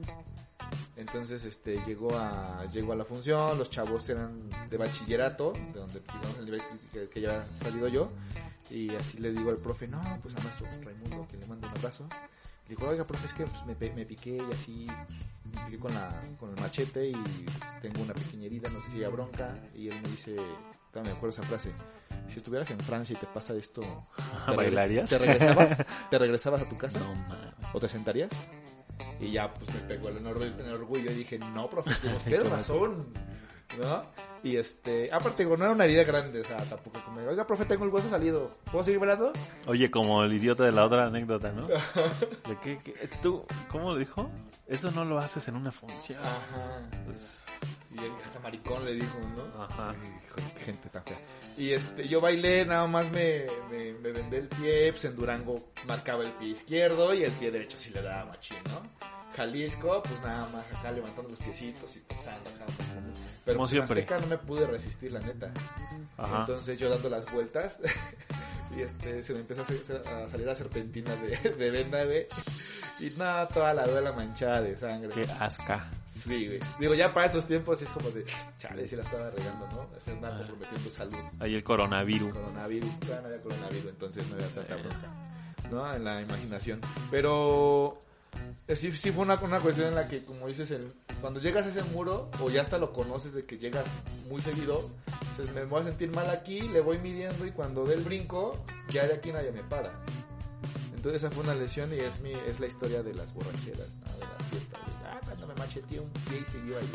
Entonces 0.95 1.43
este 1.45 1.77
llegó 1.86 2.15
a 2.17 2.65
llegó 2.71 2.93
a 2.93 2.95
la 2.95 3.05
función, 3.05 3.57
los 3.57 3.69
chavos 3.69 4.07
eran 4.09 4.50
de 4.69 4.77
bachillerato, 4.77 5.51
de 5.51 5.79
donde 5.79 6.00
digamos 6.00 6.38
el 6.39 6.45
nivel 6.45 6.62
que, 6.93 7.09
que 7.09 7.21
ya 7.21 7.29
había 7.29 7.45
salido 7.62 7.88
yo 7.89 8.12
y 8.69 8.95
así 8.95 9.17
le 9.17 9.31
digo 9.31 9.50
al 9.50 9.57
profe, 9.57 9.88
"No, 9.88 10.01
pues 10.21 10.36
a 10.36 10.39
maestro 10.39 10.67
Raimundo 10.84 11.27
que 11.27 11.38
le 11.38 11.45
mando 11.47 11.67
un 11.67 11.77
abrazo." 11.77 12.08
Le 12.69 12.75
digo, 12.75 12.88
"Oiga, 12.88 13.03
profe, 13.03 13.25
es 13.25 13.34
que 13.34 13.45
pues, 13.45 13.65
me, 13.65 13.75
me 13.95 14.05
piqué 14.05 14.38
y 14.38 14.53
así 14.53 14.86
me 15.43 15.65
piqué 15.65 15.79
con 15.79 15.93
la 15.93 16.21
con 16.39 16.51
el 16.51 16.62
machete 16.62 17.10
y 17.10 17.45
tengo 17.82 18.03
una 18.03 18.13
pequeña 18.13 18.45
herida, 18.45 18.69
no 18.69 18.79
sé 18.82 18.89
si 18.89 19.03
hay 19.03 19.12
bronca." 19.12 19.58
Y 19.75 19.89
él 19.89 19.99
me 20.01 20.10
dice, 20.10 20.36
me 20.93 21.10
acuerdo 21.10 21.29
esa 21.29 21.43
frase 21.43 21.71
si 22.29 22.38
estuvieras 22.38 22.69
en 22.69 22.79
Francia 22.79 23.13
y 23.13 23.19
te 23.19 23.25
pasa 23.25 23.55
esto, 23.55 23.82
¿te 24.45 24.55
¿Bailarías? 24.55 25.10
¿Te 25.10 25.17
regresabas? 25.17 25.86
¿Te 26.10 26.19
regresabas 26.19 26.62
a 26.62 26.69
tu 26.69 26.77
casa? 26.77 26.99
No. 26.99 27.15
¿O 27.73 27.79
te 27.79 27.89
sentarías? 27.89 28.29
Y 29.19 29.32
ya, 29.32 29.51
pues 29.53 29.73
me 29.73 29.79
pegó 29.82 30.10
el 30.10 30.25
orgullo, 30.25 30.45
el 30.60 30.73
orgullo 30.73 31.12
y 31.12 31.15
dije, 31.15 31.39
no, 31.39 31.69
profe, 31.69 31.91
tienes 32.23 32.49
razón. 32.49 33.13
¿No? 33.77 34.03
Y 34.43 34.55
este, 34.58 35.10
aparte, 35.12 35.45
no 35.45 35.53
era 35.55 35.71
una 35.71 35.86
herida 35.86 36.03
grande, 36.03 36.41
o 36.41 36.45
sea, 36.45 36.58
tampoco 36.58 36.99
como, 37.03 37.19
oiga, 37.21 37.45
profe, 37.45 37.65
tengo 37.65 37.84
el 37.86 37.91
hueso 37.91 38.10
salido, 38.10 38.58
¿puedo 38.71 38.84
seguir 38.84 38.99
bailando? 38.99 39.32
Oye, 39.67 39.91
como 39.91 40.23
el 40.23 40.34
idiota 40.34 40.63
de 40.63 40.71
la 40.71 40.86
otra 40.86 41.05
anécdota, 41.05 41.51
¿no? 41.51 41.67
¿De 41.67 42.58
qué, 42.63 42.79
qué- 42.84 43.10
¿Tú, 43.21 43.45
cómo 43.69 43.91
lo 43.91 43.97
dijo? 43.97 44.29
Eso 44.67 44.91
no 44.91 45.03
lo 45.05 45.19
haces 45.19 45.47
en 45.49 45.55
una 45.55 45.71
función. 45.71 46.19
Ajá. 46.23 46.89
Pues, 47.05 47.43
Y 47.95 47.99
él 47.99 48.12
hasta 48.23 48.39
maricón 48.39 48.86
le 48.86 48.93
dijo, 48.95 49.17
¿no? 49.36 49.63
Ajá. 49.63 49.93
Hijo, 49.93 50.36
qué 50.58 50.65
gente 50.65 50.89
tan 50.89 51.03
fea. 51.03 51.19
Y 51.58 51.73
este, 51.73 52.08
yo 52.08 52.21
bailé, 52.21 52.65
nada 52.65 52.88
más 52.88 53.12
me, 53.12 53.45
me, 53.69 53.93
me 53.93 54.12
vendé 54.12 54.38
el 54.38 54.47
pie, 54.47 54.91
pues 54.93 55.03
en 55.05 55.15
Durango 55.15 55.71
marcaba 55.86 56.23
el 56.23 56.32
pie 56.32 56.49
izquierdo 56.49 57.13
y 57.13 57.23
el 57.23 57.32
pie 57.34 57.51
derecho 57.51 57.77
sí 57.77 57.89
le 57.91 58.01
daba 58.01 58.25
machín, 58.25 58.58
¿no? 58.69 59.18
Jalisco, 59.36 60.02
pues 60.04 60.20
nada 60.22 60.48
más 60.50 60.74
acá 60.74 60.92
levantando 60.92 61.30
los 61.30 61.39
piecitos 61.39 61.96
y 61.96 62.00
posando 62.00 62.50
acá. 62.50 62.65
Pero 63.46 63.58
Como 63.58 63.68
pues, 63.68 63.72
en 63.74 63.86
siempre. 63.86 64.02
Azteca 64.02 64.20
no 64.20 64.28
me 64.28 64.38
pude 64.38 64.65
resistir, 64.68 65.12
la 65.12 65.20
neta. 65.20 65.52
Ajá. 66.18 66.39
Entonces 66.42 66.78
yo 66.80 66.89
dando 66.89 67.10
las 67.10 67.32
vueltas 67.32 67.80
y 68.76 68.82
este 68.82 69.24
se 69.24 69.34
me 69.34 69.39
empezó 69.39 69.62
a, 69.62 70.24
a 70.24 70.28
salir 70.28 70.46
la 70.46 70.56
serpentina 70.56 71.15
de, 71.15 71.38
de 71.38 71.72
venda, 71.72 72.04
güey. 72.06 72.28
Y 73.00 73.12
nada, 73.12 73.48
toda 73.48 73.74
la 73.74 73.88
duela 73.88 74.12
manchada 74.12 74.62
de 74.62 74.76
sangre. 74.76 75.10
Qué 75.13 75.32
asca. 75.39 75.89
Sí, 76.06 76.48
güey. 76.48 76.60
Digo, 76.80 76.94
ya 76.96 77.13
para 77.13 77.28
estos 77.28 77.46
tiempos 77.46 77.82
es 77.82 77.89
como 77.92 78.10
de, 78.12 78.26
chale, 78.58 78.86
si 78.88 78.98
la 78.98 79.04
estaba 79.04 79.30
regando, 79.30 79.68
¿no? 79.68 79.88
Se 80.00 80.12
andaba 80.12 80.36
Ah. 80.36 80.39
comprometiendo 80.39 80.89
salud. 80.89 81.15
Ahí 81.39 81.56
el 81.56 81.63
coronavirus. 81.63 82.34
Coronavirus, 82.34 83.00
todavía 83.00 83.22
no 83.22 83.28
había 83.28 83.42
coronavirus, 83.42 83.89
entonces 83.92 84.28
no 84.28 84.36
había 84.36 84.48
tanta 84.50 84.76
bronca, 84.76 85.08
¿no? 85.72 85.94
En 85.96 86.04
la 86.04 86.22
imaginación. 86.22 86.82
Pero 87.10 87.98
eh, 88.02 88.09
sí, 88.76 88.92
sí 88.92 89.12
fue 89.12 89.24
una, 89.24 89.36
una 89.39 89.60
cuestión 89.60 89.88
en 89.88 89.96
la 89.96 90.08
que, 90.08 90.24
como 90.24 90.48
dices, 90.48 90.74
cuando 91.22 91.39
llegas 91.39 91.65
a 91.65 91.70
ese 91.70 91.84
muro, 91.84 92.30
o 92.39 92.50
ya 92.50 92.62
hasta 92.62 92.78
lo 92.78 92.94
conoces 92.94 93.34
de 93.34 93.46
que 93.46 93.58
llegas 93.58 93.86
muy 94.30 94.42
seguido, 94.42 94.89
me 95.54 95.65
voy 95.65 95.82
a 95.82 95.86
sentir 95.86 96.12
mal 96.12 96.30
aquí, 96.30 96.62
le 96.62 96.82
voy 96.82 96.98
midiendo 97.00 97.46
y 97.46 97.52
cuando 97.52 97.86
dé 97.86 97.96
el 97.96 98.02
brinco, 98.02 98.63
ya 98.89 99.08
de 99.08 99.13
aquí 99.13 99.32
nadie 99.32 99.52
me 99.52 99.63
para. 99.63 99.94
Entonces 100.96 101.24
esa 101.24 101.32
fue 101.32 101.46
una 101.46 101.56
lesión 101.56 101.89
y 101.94 102.00
es 102.00 102.20
mi 102.20 102.34
es 102.34 102.60
la 102.60 102.68
historia 102.68 103.02
de 103.02 103.13
las 103.13 103.34
borracheras, 103.34 103.88
¿no? 104.02 104.13
de 104.15 104.20
las 104.20 104.46
fiestas. 104.50 104.82
ah. 105.06 105.20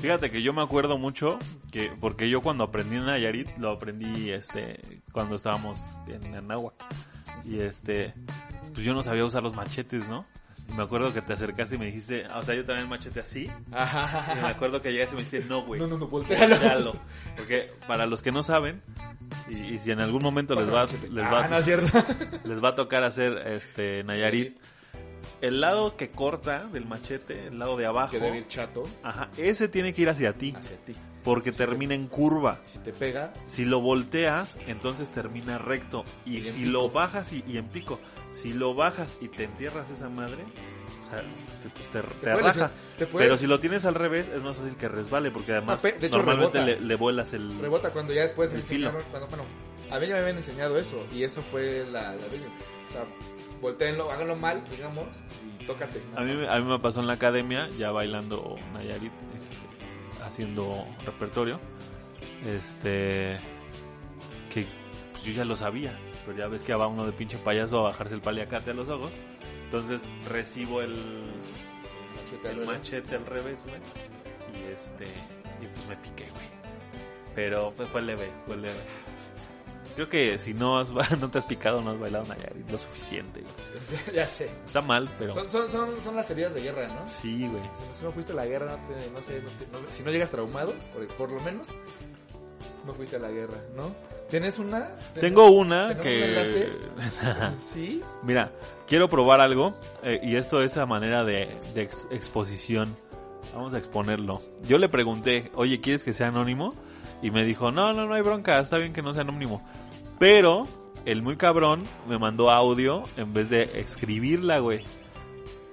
Fíjate 0.03 0.31
que 0.31 0.43
yo 0.43 0.53
me 0.53 0.63
acuerdo 0.63 0.99
mucho 0.99 1.39
que 1.73 1.91
porque 1.99 2.29
yo 2.29 2.43
cuando 2.43 2.65
aprendí 2.65 2.97
en 2.97 3.07
Nayarit 3.07 3.49
lo 3.57 3.71
aprendí 3.71 4.31
este 4.31 5.03
cuando 5.11 5.37
estábamos 5.37 5.79
en 6.07 6.35
Anáhuac 6.35 6.75
y 7.47 7.61
este 7.61 8.13
pues 8.75 8.85
yo 8.85 8.93
no 8.93 9.03
sabía 9.03 9.25
usar 9.25 9.43
los 9.43 9.55
machetes, 9.55 10.07
¿no? 10.07 10.27
Y 10.69 10.73
me 10.75 10.83
acuerdo 10.83 11.13
que 11.13 11.21
te 11.21 11.33
acercaste 11.35 11.75
y 11.75 11.79
me 11.79 11.87
dijiste, 11.87 12.27
o 12.35 12.43
sea, 12.43 12.55
yo 12.55 12.65
también 12.65 12.89
machete 12.89 13.21
así. 13.21 13.45
Y 13.69 14.41
me 14.41 14.49
acuerdo 14.49 14.81
que 14.81 14.93
llegaste 14.93 15.15
y 15.15 15.17
me 15.19 15.25
dijiste, 15.25 15.47
no, 15.49 15.63
güey. 15.63 15.81
No, 15.81 15.87
no, 15.87 15.99
no, 15.99 16.07
voltealo. 16.09 16.55
voltealo". 16.57 16.93
Porque 17.37 17.71
para 17.87 18.07
los 18.07 18.23
que 18.23 18.33
no 18.33 18.43
saben, 18.43 18.83
y, 19.49 19.75
y 19.75 19.79
si 19.79 19.91
en 19.91 20.01
algún 20.01 20.23
momento 20.23 20.55
les 20.55 20.73
va, 20.73 20.87
les 20.87 21.25
va, 21.25 21.45
Ah, 21.45 21.49
no 21.49 21.59
es 21.59 21.65
cierto. 21.65 21.99
les 22.45 22.65
va 22.65 22.71
a 22.71 22.75
tocar 22.75 23.05
hacer 23.05 23.37
este 23.47 24.03
Nayarit, 24.05 24.59
el 25.47 25.61
lado 25.61 25.97
que 25.97 26.11
corta 26.11 26.65
del 26.67 26.87
machete, 26.87 27.49
el 27.49 27.59
lado 27.59 27.77
de 27.77 27.87
abajo, 27.87 28.13
que 28.13 28.21
debe 28.21 28.39
ir 28.39 28.49
chato 28.49 28.85
ajá, 29.03 29.29
ese 29.37 29.69
tiene 29.69 29.93
que 29.93 30.03
ir 30.03 30.09
hacia 30.09 30.33
ti, 30.33 30.55
hacia 30.57 30.77
ti. 30.79 30.93
porque 31.23 31.53
termina 31.53 31.95
en 31.95 32.07
curva. 32.07 32.61
Si 32.67 32.79
te 32.79 32.93
pega, 32.93 33.33
Si 33.47 33.65
lo 33.65 33.81
volteas, 33.81 34.57
entonces 34.67 35.11
termina 35.11 35.59
recto. 35.59 36.05
Y, 36.25 36.43
si 36.43 36.61
pico. 36.61 36.71
lo 36.71 36.91
bajas 36.91 37.33
y, 37.33 37.45
y 37.47 37.59
en 37.59 37.67
pico, 37.67 38.01
si 38.43 38.53
lo 38.53 38.75
bajas 38.75 39.19
y 39.21 39.29
te 39.29 39.45
entierras 39.45 39.89
esa 39.91 40.09
madre, 40.09 40.45
o 41.07 41.11
sea, 41.11 41.23
te, 41.93 42.01
te- 42.21 42.37
rajas. 42.37 42.73
Pero 43.13 43.37
si 43.37 43.47
lo 43.47 43.59
tienes 43.61 43.85
al 43.85 43.95
revés, 43.95 44.27
es 44.35 44.43
más 44.43 44.57
fácil 44.57 44.77
que 44.77 44.89
resbale, 44.89 45.31
porque 45.31 45.53
además 45.53 45.85
hecho, 45.85 46.09
normalmente 46.17 46.65
le, 46.65 46.81
le 46.81 46.95
vuelas 46.95 47.33
el... 47.35 47.59
rebota 47.59 47.91
cuando 47.91 48.15
ya 48.15 48.23
después 48.23 48.51
me 48.51 48.61
enseñaron, 48.61 49.03
cuando, 49.11 49.29
bueno, 49.29 49.45
a 49.91 49.99
mí 49.99 50.07
ya 50.07 50.15
me 50.15 50.21
habían 50.21 50.37
enseñado 50.39 50.79
eso 50.79 51.07
y 51.13 51.23
eso 51.23 51.43
fue 51.43 51.85
la, 51.85 52.15
la 52.15 52.27
O 52.27 52.93
sea, 52.93 53.05
volteenlo, 53.65 54.11
háganlo 54.11 54.37
mal, 54.37 54.63
digamos, 54.71 55.05
y 55.61 55.65
tócate. 55.65 56.03
A 56.17 56.21
mí, 56.21 56.35
me- 56.35 56.49
a 56.49 56.59
mí 56.59 56.65
me 56.65 56.79
pasó 56.79 57.01
en 57.01 57.07
la 57.07 57.15
academia, 57.15 57.69
ya 57.79 57.91
bailando 57.91 58.57
Nayarit, 58.75 59.13
este, 59.35 60.23
haciendo 60.25 60.87
repertorio, 61.07 61.59
este, 62.47 63.39
que 64.53 64.67
pues, 65.13 65.25
yo 65.25 65.33
ya 65.33 65.45
lo 65.45 65.57
sabía, 65.57 65.99
pero 66.27 66.37
ya 66.39 66.47
ves 66.49 66.63
que 66.63 66.75
va 66.75 66.87
uno 66.87 67.07
de 67.07 67.13
pinche 67.13 67.39
payaso 67.39 67.79
a 67.79 67.85
bajarse 67.91 68.15
el 68.15 68.21
paliacate 68.21 68.73
a 68.73 68.75
los 68.75 68.89
ojos, 68.89 69.11
entonces 69.65 70.13
recibo 70.29 70.83
el, 70.83 70.93
Machete 72.15 72.49
al 72.49 72.55
el 72.55 72.61
revés. 72.67 72.79
machete 72.79 73.17
al 73.17 73.27
revés, 73.27 73.65
güey, 73.65 73.81
y 74.63 74.73
este, 74.73 75.05
y 75.05 75.67
pues 75.73 75.87
me 75.89 75.97
piqué, 75.97 76.25
güey, 76.31 76.47
pero 77.35 77.73
pues 77.77 77.89
fue 77.89 78.03
leve, 78.03 78.31
fue 78.47 78.57
leve. 78.57 78.81
Creo 79.95 80.09
que 80.09 80.39
si 80.39 80.55
no, 80.55 80.79
has, 80.79 80.91
no 81.21 81.31
te 81.31 81.39
has 81.39 81.47
picado, 81.47 81.81
no 81.81 81.91
has 81.93 81.99
bailado 82.01 82.25
Nayarit 82.27 82.69
lo 82.71 82.79
suficiente. 82.79 83.41
güey. 83.43 84.15
ya 84.17 84.27
sé. 84.27 84.51
Está 84.67 84.81
mal, 84.81 85.09
pero... 85.19 85.35
Son, 85.35 85.49
son, 85.51 85.69
son, 85.69 85.89
son 86.03 86.17
las 86.17 86.29
heridas 86.31 86.53
de 86.55 86.63
guerra, 86.63 86.89
¿no? 86.89 87.01
Sí, 87.23 87.47
güey. 87.49 87.63
Si 87.99 88.05
no 88.05 88.11
fuiste 88.11 88.33
a 88.33 88.37
la 88.37 88.47
guerra, 88.47 88.67
no, 88.77 88.95
te, 88.95 89.11
no 89.11 89.23
sé, 89.23 89.41
no 89.43 89.51
te- 89.51 89.67
no- 89.73 89.89
si 89.91 90.03
no 90.03 90.11
llegas 90.11 90.31
traumado, 90.31 90.73
por, 90.93 91.07
por 91.09 91.31
lo 91.31 91.41
menos, 91.41 91.69
no 92.87 92.93
fuiste 92.95 93.17
a 93.17 93.21
la 93.21 93.31
guerra, 93.31 93.57
¿no? 93.77 93.95
¿Tienes 94.31 94.59
una? 94.59 94.89
Tengo 95.21 95.51
una 95.51 95.89
¿Tenemos 96.01 96.51
que... 96.51 96.71
un 97.53 97.61
Sí. 97.61 98.03
Mira, 98.23 98.51
quiero 98.89 99.09
probar 99.09 99.41
algo 99.41 99.75
eh, 100.03 100.19
y 100.23 100.37
esto 100.37 100.63
es 100.63 100.77
a 100.77 100.87
manera 100.87 101.25
de, 101.25 101.57
de 101.75 101.83
ex- 101.83 102.09
exposición. 102.11 102.97
Vamos 103.55 103.75
a 103.75 103.79
exponerlo. 103.79 104.41
Yo 104.67 104.79
le 104.79 104.89
pregunté, 104.89 105.53
oye, 105.55 105.81
¿quieres 105.81 106.03
que 106.03 106.13
sea 106.13 106.29
anónimo? 106.29 106.73
Y 107.23 107.31
me 107.31 107.45
dijo, 107.45 107.71
no, 107.71 107.93
no, 107.93 108.07
no 108.07 108.15
hay 108.15 108.23
bronca, 108.23 108.59
está 108.59 108.77
bien 108.79 108.93
que 108.93 109.03
no 109.03 109.13
sea 109.15 109.23
anónimo. 109.23 109.63
Pero 110.19 110.65
el 111.05 111.23
muy 111.23 111.37
cabrón 111.37 111.85
me 112.09 112.19
mandó 112.19 112.51
audio 112.51 113.03
en 113.17 113.33
vez 113.33 113.49
de 113.51 113.63
escribirla, 113.81 114.59
güey. 114.59 114.85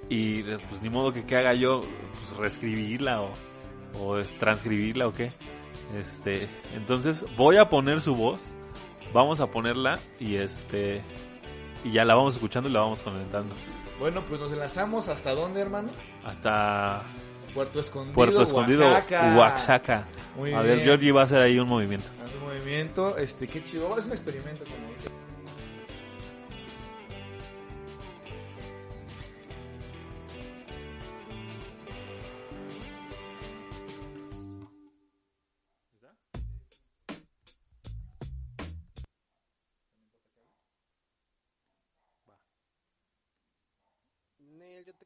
Y 0.09 0.43
pues 0.43 0.81
ni 0.81 0.89
modo 0.89 1.13
que 1.13 1.25
qué 1.25 1.37
haga 1.37 1.53
yo, 1.53 1.79
pues 1.81 2.37
reescribirla 2.37 3.21
o, 3.21 3.31
o 3.99 4.21
transcribirla 4.39 5.07
o 5.07 5.13
qué. 5.13 5.31
Este, 5.97 6.47
entonces 6.75 7.25
voy 7.37 7.57
a 7.57 7.69
poner 7.69 8.01
su 8.01 8.15
voz, 8.15 8.43
vamos 9.13 9.39
a 9.39 9.47
ponerla 9.47 9.99
y 10.19 10.35
este 10.35 11.01
y 11.83 11.91
ya 11.91 12.05
la 12.05 12.15
vamos 12.15 12.35
escuchando 12.35 12.69
y 12.69 12.71
la 12.71 12.81
vamos 12.81 13.01
comentando. 13.01 13.55
Bueno, 13.99 14.21
pues 14.27 14.39
nos 14.39 14.51
enlazamos 14.51 15.07
hasta 15.07 15.33
dónde, 15.33 15.61
hermano? 15.61 15.89
Hasta 16.23 17.03
Puerto 17.53 17.79
Escondido. 17.79 18.13
Puerto 18.15 18.43
Escondido, 18.43 18.83
Oaxaca. 18.83 19.35
Oaxaca. 19.37 20.05
Muy 20.37 20.53
A 20.53 20.61
bien. 20.61 20.77
ver, 20.77 20.83
Georgie 20.85 21.11
va 21.11 21.21
a 21.21 21.23
hacer 21.25 21.41
ahí 21.41 21.59
un 21.59 21.67
movimiento. 21.67 22.07
Un 22.41 22.47
movimiento, 22.47 23.17
este, 23.17 23.47
qué 23.47 23.63
chido. 23.63 23.97
Es 23.97 24.05
un 24.05 24.11
experimento, 24.13 24.63
como 24.65 24.91
dice. 24.91 25.09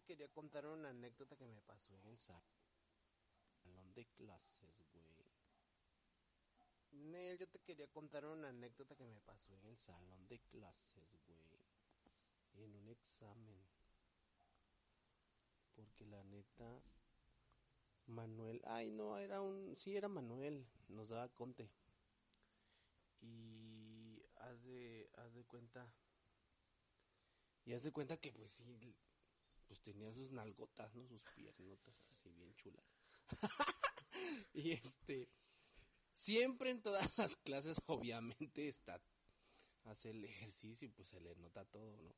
Quería 0.05 0.27
contar 0.29 0.65
una 0.65 0.89
anécdota 0.89 1.35
que 1.35 1.45
me 1.45 1.61
pasó 1.61 1.93
en 1.95 2.05
el 2.05 2.17
salón 2.19 3.93
de 3.93 4.05
clases, 4.05 4.83
güey. 4.93 5.05
Nel, 6.91 7.37
yo 7.37 7.47
te 7.47 7.59
quería 7.59 7.87
contar 7.87 8.25
una 8.25 8.49
anécdota 8.49 8.95
que 8.95 9.03
me 9.03 9.19
pasó 9.21 9.53
en 9.53 9.65
el 9.65 9.77
salón 9.77 10.27
de 10.27 10.39
clases, 10.39 11.09
güey. 11.27 12.63
En 12.63 12.73
un 12.75 12.87
examen. 12.89 13.59
Porque 15.75 16.05
la 16.05 16.23
neta, 16.23 16.81
Manuel, 18.07 18.61
ay 18.65 18.91
no, 18.91 19.17
era 19.17 19.41
un, 19.41 19.75
sí 19.75 19.97
era 19.97 20.07
Manuel, 20.07 20.65
nos 20.87 21.09
daba 21.09 21.27
conte. 21.29 21.69
Y 23.19 24.23
haz 24.37 24.63
de, 24.63 25.09
haz 25.15 25.33
de 25.33 25.43
cuenta, 25.43 25.91
y 27.65 27.73
haz 27.73 27.83
de 27.83 27.91
cuenta 27.91 28.15
que 28.17 28.31
pues 28.31 28.49
sí, 28.51 28.95
pues 29.67 29.81
tenía 29.81 30.11
sus 30.13 30.31
nalgotas, 30.31 30.95
¿no? 30.95 31.07
Sus 31.07 31.23
piernotas 31.35 31.95
así 32.09 32.31
bien 32.31 32.53
chulas. 32.55 32.95
y 34.53 34.71
este, 34.71 35.29
siempre 36.13 36.71
en 36.71 36.81
todas 36.81 37.17
las 37.17 37.35
clases 37.37 37.77
obviamente 37.87 38.67
está, 38.67 39.01
hace 39.83 40.11
el 40.11 40.23
ejercicio 40.23 40.87
y 40.87 40.91
pues 40.91 41.09
se 41.09 41.19
le 41.19 41.35
nota 41.35 41.65
todo, 41.65 41.97
¿no? 42.01 42.15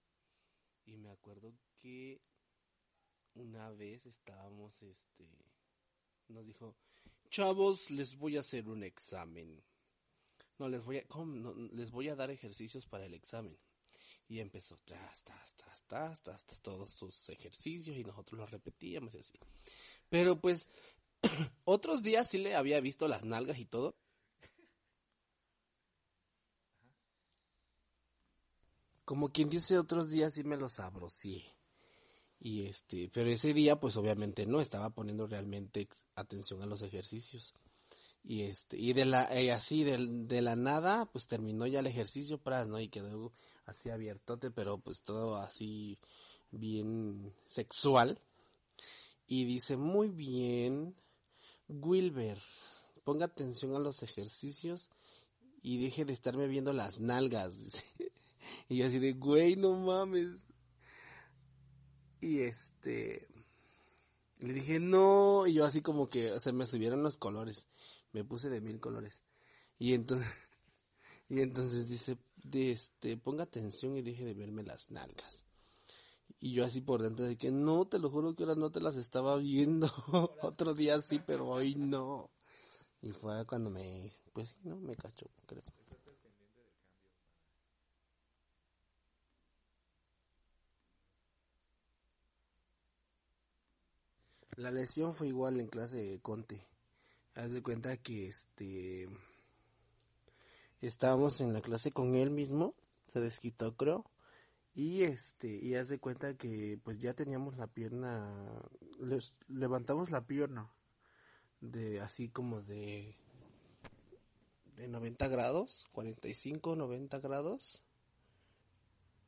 Y 0.85 0.97
me 0.97 1.09
acuerdo 1.09 1.53
que 1.79 2.21
una 3.33 3.69
vez 3.71 4.05
estábamos, 4.05 4.81
este, 4.83 5.27
nos 6.29 6.45
dijo, 6.45 6.77
chavos, 7.29 7.91
les 7.91 8.15
voy 8.15 8.37
a 8.37 8.39
hacer 8.39 8.69
un 8.69 8.83
examen. 8.83 9.63
No, 10.57 10.69
les 10.69 10.83
voy 10.83 10.97
a, 10.97 11.07
¿cómo? 11.07 11.35
No, 11.35 11.53
les 11.53 11.91
voy 11.91 12.09
a 12.09 12.15
dar 12.15 12.31
ejercicios 12.31 12.87
para 12.87 13.05
el 13.05 13.13
examen. 13.13 13.57
Y 14.29 14.39
empezó, 14.41 14.77
tas, 14.85 15.23
tas, 15.23 15.55
tas, 15.55 15.83
tas, 15.87 16.21
tas, 16.21 16.45
tas, 16.45 16.61
todos 16.61 16.91
sus 16.91 17.29
ejercicios 17.29 17.95
y 17.95 18.03
nosotros 18.03 18.39
los 18.39 18.51
repetíamos 18.51 19.13
y 19.13 19.19
así. 19.19 19.39
Pero 20.09 20.39
pues, 20.39 20.67
otros 21.63 22.03
días 22.03 22.29
sí 22.29 22.37
le 22.37 22.55
había 22.55 22.81
visto 22.81 23.07
las 23.07 23.23
nalgas 23.23 23.57
y 23.57 23.65
todo. 23.65 23.95
Como 29.05 29.31
quien 29.31 29.49
dice, 29.49 29.77
otros 29.77 30.09
días 30.09 30.33
sí 30.33 30.43
me 30.43 30.57
los 30.57 30.81
abrocié. 30.81 31.45
Y 32.39 32.65
este, 32.65 33.09
pero 33.13 33.29
ese 33.29 33.53
día 33.53 33.79
pues 33.79 33.95
obviamente 33.95 34.45
no 34.45 34.59
estaba 34.59 34.89
poniendo 34.89 35.25
realmente 35.27 35.87
atención 36.15 36.61
a 36.61 36.65
los 36.65 36.81
ejercicios. 36.81 37.53
Y 38.29 38.41
este, 38.41 38.77
y 38.77 38.91
de 38.91 39.05
la, 39.05 39.41
y 39.41 39.49
así 39.51 39.85
del- 39.85 40.27
de, 40.27 40.41
la 40.41 40.57
nada, 40.57 41.05
pues 41.05 41.27
terminó 41.27 41.65
ya 41.65 41.79
el 41.79 41.87
ejercicio 41.87 42.37
para, 42.37 42.65
¿no? 42.65 42.77
Y 42.77 42.89
quedó 42.89 43.31
así 43.65 43.89
abiertote, 43.89 44.51
pero 44.51 44.79
pues 44.79 45.01
todo 45.01 45.37
así 45.37 45.97
bien 46.51 47.33
sexual. 47.45 48.19
Y 49.27 49.45
dice, 49.45 49.77
muy 49.77 50.09
bien, 50.09 50.93
Wilber, 51.69 52.37
ponga 53.05 53.27
atención 53.27 53.73
a 53.75 53.79
los 53.79 54.03
ejercicios 54.03 54.89
y 55.61 55.81
deje 55.81 56.03
de 56.03 56.11
estarme 56.11 56.49
viendo 56.49 56.73
las 56.73 56.99
nalgas. 56.99 57.55
Y 58.69 58.77
yo 58.77 58.87
así 58.87 58.99
de, 58.99 59.11
güey, 59.13 59.57
no 59.57 59.73
mames. 59.73 60.47
Y 62.21 62.39
este, 62.41 63.27
le 64.39 64.53
dije, 64.53 64.79
no, 64.79 65.47
y 65.47 65.53
yo 65.55 65.65
así 65.65 65.81
como 65.81 66.07
que 66.07 66.39
se 66.39 66.53
me 66.53 66.65
subieron 66.65 67.03
los 67.03 67.17
colores, 67.17 67.67
me 68.17 68.23
puse 68.23 68.49
de 68.49 68.61
mil 68.61 68.79
colores. 68.79 69.23
Y 69.77 69.93
entonces, 69.93 70.49
y 71.29 71.41
entonces 71.41 71.87
dice, 71.87 72.17
este, 72.51 73.17
ponga 73.17 73.43
atención 73.43 73.95
y 73.95 74.01
deje 74.01 74.25
de 74.25 74.33
verme 74.33 74.63
las 74.63 74.89
nalgas. 74.89 75.45
Y 76.39 76.53
yo 76.53 76.65
así 76.65 76.81
por 76.81 77.01
dentro 77.01 77.25
de 77.25 77.37
que 77.37 77.51
no, 77.51 77.85
te 77.85 77.99
lo 77.99 78.09
juro 78.09 78.35
que 78.35 78.43
ahora 78.43 78.55
no 78.55 78.71
te 78.71 78.81
las 78.81 78.97
estaba 78.97 79.37
viendo. 79.37 79.87
Otro 80.41 80.73
día 80.73 80.99
sí, 81.01 81.19
pero 81.25 81.47
hoy 81.47 81.75
no. 81.75 82.29
Y 83.01 83.11
fue 83.11 83.45
cuando 83.45 83.69
me, 83.69 84.11
pues 84.33 84.49
sí, 84.49 84.59
no, 84.63 84.77
me 84.77 84.95
cachó, 84.95 85.27
creo. 85.45 85.63
La 94.57 94.71
lesión 94.71 95.13
fue 95.13 95.27
igual 95.27 95.59
en 95.59 95.67
clase 95.67 95.97
de 95.97 96.19
Conte. 96.19 96.65
Haz 97.37 97.53
de 97.53 97.61
cuenta 97.61 97.95
que 97.97 98.27
este 98.27 99.07
estábamos 100.81 101.39
en 101.39 101.53
la 101.53 101.61
clase 101.61 101.91
con 101.91 102.15
él 102.15 102.31
mismo, 102.31 102.73
se 103.07 103.19
desquitó 103.19 103.75
creo, 103.77 104.09
y 104.73 105.03
este, 105.03 105.47
y 105.47 105.75
haz 105.75 105.89
de 105.89 105.99
cuenta 105.99 106.35
que 106.35 106.79
pues 106.83 106.97
ya 106.97 107.13
teníamos 107.13 107.57
la 107.57 107.67
pierna, 107.67 108.33
les- 108.99 109.37
levantamos 109.47 110.09
la 110.09 110.25
pierna 110.25 110.67
de 111.61 111.99
así 112.01 112.29
como 112.29 112.61
de 112.63 113.15
de 114.75 114.87
90 114.87 115.27
grados, 115.27 115.87
45, 115.91 116.75
90 116.75 117.19
grados, 117.19 117.83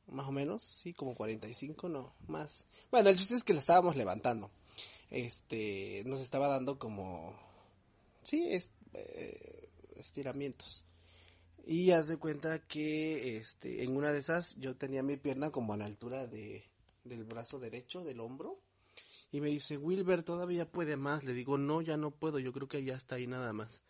más 0.08 0.26
o 0.28 0.32
menos, 0.32 0.64
sí, 0.64 0.94
como 0.94 1.14
45, 1.14 1.88
no, 1.88 2.12
más. 2.26 2.66
Bueno, 2.90 3.08
el 3.08 3.16
chiste 3.16 3.34
es 3.36 3.44
que 3.44 3.52
la 3.52 3.60
estábamos 3.60 3.94
levantando. 3.94 4.50
Este, 5.10 6.02
nos 6.06 6.20
estaba 6.20 6.46
dando 6.48 6.78
como, 6.78 7.34
sí, 8.30 8.48
es, 8.50 8.74
eh, 8.94 9.68
estiramientos. 9.96 10.84
Y 11.64 11.90
hace 11.90 12.16
cuenta 12.16 12.62
que, 12.62 13.36
este, 13.36 13.82
en 13.82 13.96
una 13.96 14.12
de 14.12 14.20
esas 14.20 14.56
yo 14.56 14.76
tenía 14.76 15.02
mi 15.02 15.16
pierna 15.16 15.50
como 15.50 15.72
a 15.72 15.76
la 15.76 15.86
altura 15.86 16.26
de, 16.26 16.64
del 17.04 17.24
brazo 17.24 17.58
derecho, 17.58 18.04
del 18.04 18.20
hombro. 18.20 18.56
Y 19.32 19.40
me 19.40 19.48
dice, 19.48 19.76
Wilber, 19.76 20.22
todavía 20.22 20.70
puede 20.70 20.96
más. 20.96 21.24
Le 21.24 21.34
digo, 21.34 21.58
no, 21.58 21.82
ya 21.82 21.96
no 21.96 22.10
puedo, 22.10 22.38
yo 22.38 22.52
creo 22.52 22.68
que 22.68 22.82
ya 22.82 22.94
está 22.94 23.16
ahí 23.16 23.26
nada 23.26 23.52
más. 23.52 23.82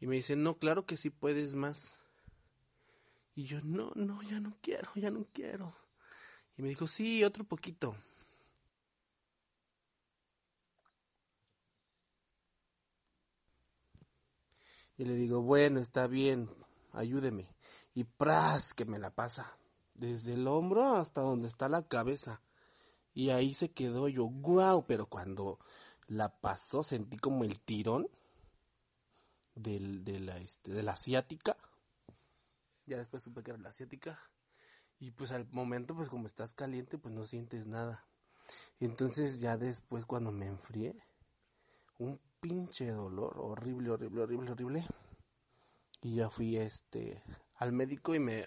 Y 0.00 0.06
me 0.06 0.16
dice, 0.16 0.36
no, 0.36 0.56
claro 0.56 0.86
que 0.86 0.96
sí 0.96 1.10
puedes 1.10 1.54
más. 1.54 2.02
Y 3.34 3.44
yo, 3.44 3.60
no, 3.62 3.92
no, 3.94 4.22
ya 4.22 4.40
no 4.40 4.56
quiero, 4.60 4.90
ya 4.96 5.10
no 5.10 5.26
quiero. 5.32 5.76
Y 6.56 6.62
me 6.62 6.68
dijo, 6.68 6.88
sí, 6.88 7.22
otro 7.22 7.44
poquito. 7.44 7.96
Y 15.00 15.06
le 15.06 15.14
digo, 15.14 15.40
bueno, 15.40 15.80
está 15.80 16.06
bien, 16.06 16.50
ayúdeme. 16.92 17.48
Y 17.94 18.04
pras, 18.04 18.74
que 18.74 18.84
me 18.84 18.98
la 18.98 19.08
pasa. 19.08 19.50
Desde 19.94 20.34
el 20.34 20.46
hombro 20.46 20.94
hasta 20.96 21.22
donde 21.22 21.48
está 21.48 21.70
la 21.70 21.88
cabeza. 21.88 22.42
Y 23.14 23.30
ahí 23.30 23.54
se 23.54 23.72
quedó 23.72 24.08
yo, 24.08 24.24
guau, 24.24 24.84
pero 24.86 25.06
cuando 25.06 25.58
la 26.06 26.28
pasó 26.28 26.82
sentí 26.82 27.16
como 27.16 27.44
el 27.44 27.62
tirón 27.62 28.10
del, 29.54 30.04
de, 30.04 30.20
la, 30.20 30.36
este, 30.36 30.70
de 30.70 30.82
la 30.82 30.92
asiática. 30.92 31.56
Ya 32.84 32.98
después 32.98 33.22
supe 33.22 33.42
que 33.42 33.52
era 33.52 33.58
la 33.58 33.70
asiática. 33.70 34.20
Y 34.98 35.12
pues 35.12 35.32
al 35.32 35.48
momento, 35.50 35.94
pues 35.94 36.10
como 36.10 36.26
estás 36.26 36.52
caliente, 36.52 36.98
pues 36.98 37.14
no 37.14 37.24
sientes 37.24 37.68
nada. 37.68 38.06
Entonces 38.80 39.40
ya 39.40 39.56
después 39.56 40.04
cuando 40.04 40.30
me 40.30 40.46
enfrié, 40.46 40.94
un 41.96 42.20
pinche 42.40 42.90
dolor 42.90 43.38
horrible, 43.38 43.90
horrible, 43.90 44.22
horrible, 44.22 44.50
horrible. 44.52 44.86
Y 46.02 46.16
ya 46.16 46.30
fui 46.30 46.56
este 46.56 47.22
al 47.58 47.72
médico 47.72 48.14
y 48.14 48.18
me, 48.18 48.46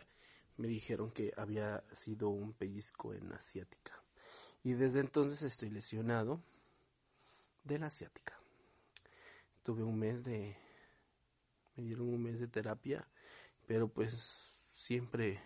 me 0.58 0.68
dijeron 0.68 1.12
que 1.12 1.32
había 1.38 1.84
sido 1.92 2.30
un 2.30 2.54
pellizco 2.54 3.14
en 3.14 3.32
asiática. 3.32 4.04
Y 4.64 4.74
desde 4.74 5.00
entonces 5.00 5.44
estoy 5.44 5.70
lesionado 5.70 6.42
de 7.64 7.78
la 7.78 7.88
asiática. 7.88 8.40
Tuve 9.62 9.84
un 9.84 10.00
mes 10.00 10.24
de... 10.24 10.58
Me 11.76 11.84
dieron 11.84 12.10
un 12.10 12.22
mes 12.22 12.40
de 12.40 12.48
terapia, 12.48 13.08
pero 13.68 13.88
pues 13.88 14.14
siempre 14.76 15.42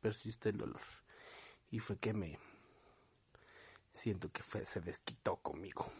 persiste 0.00 0.50
el 0.50 0.58
dolor. 0.58 0.80
Y 1.70 1.78
fue 1.78 1.98
que 1.98 2.12
me... 2.12 2.38
Siento 3.92 4.30
que 4.30 4.42
fue, 4.42 4.64
se 4.64 4.80
desquitó 4.80 5.36
conmigo 5.36 5.90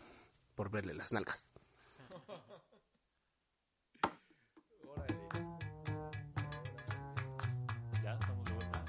por 0.55 0.71
verle 0.71 0.95
las 0.95 1.13
nalgas. 1.13 1.53
Ya, 8.03 8.15
estamos 8.15 8.45
de 8.45 8.53
vuelta. 8.55 8.85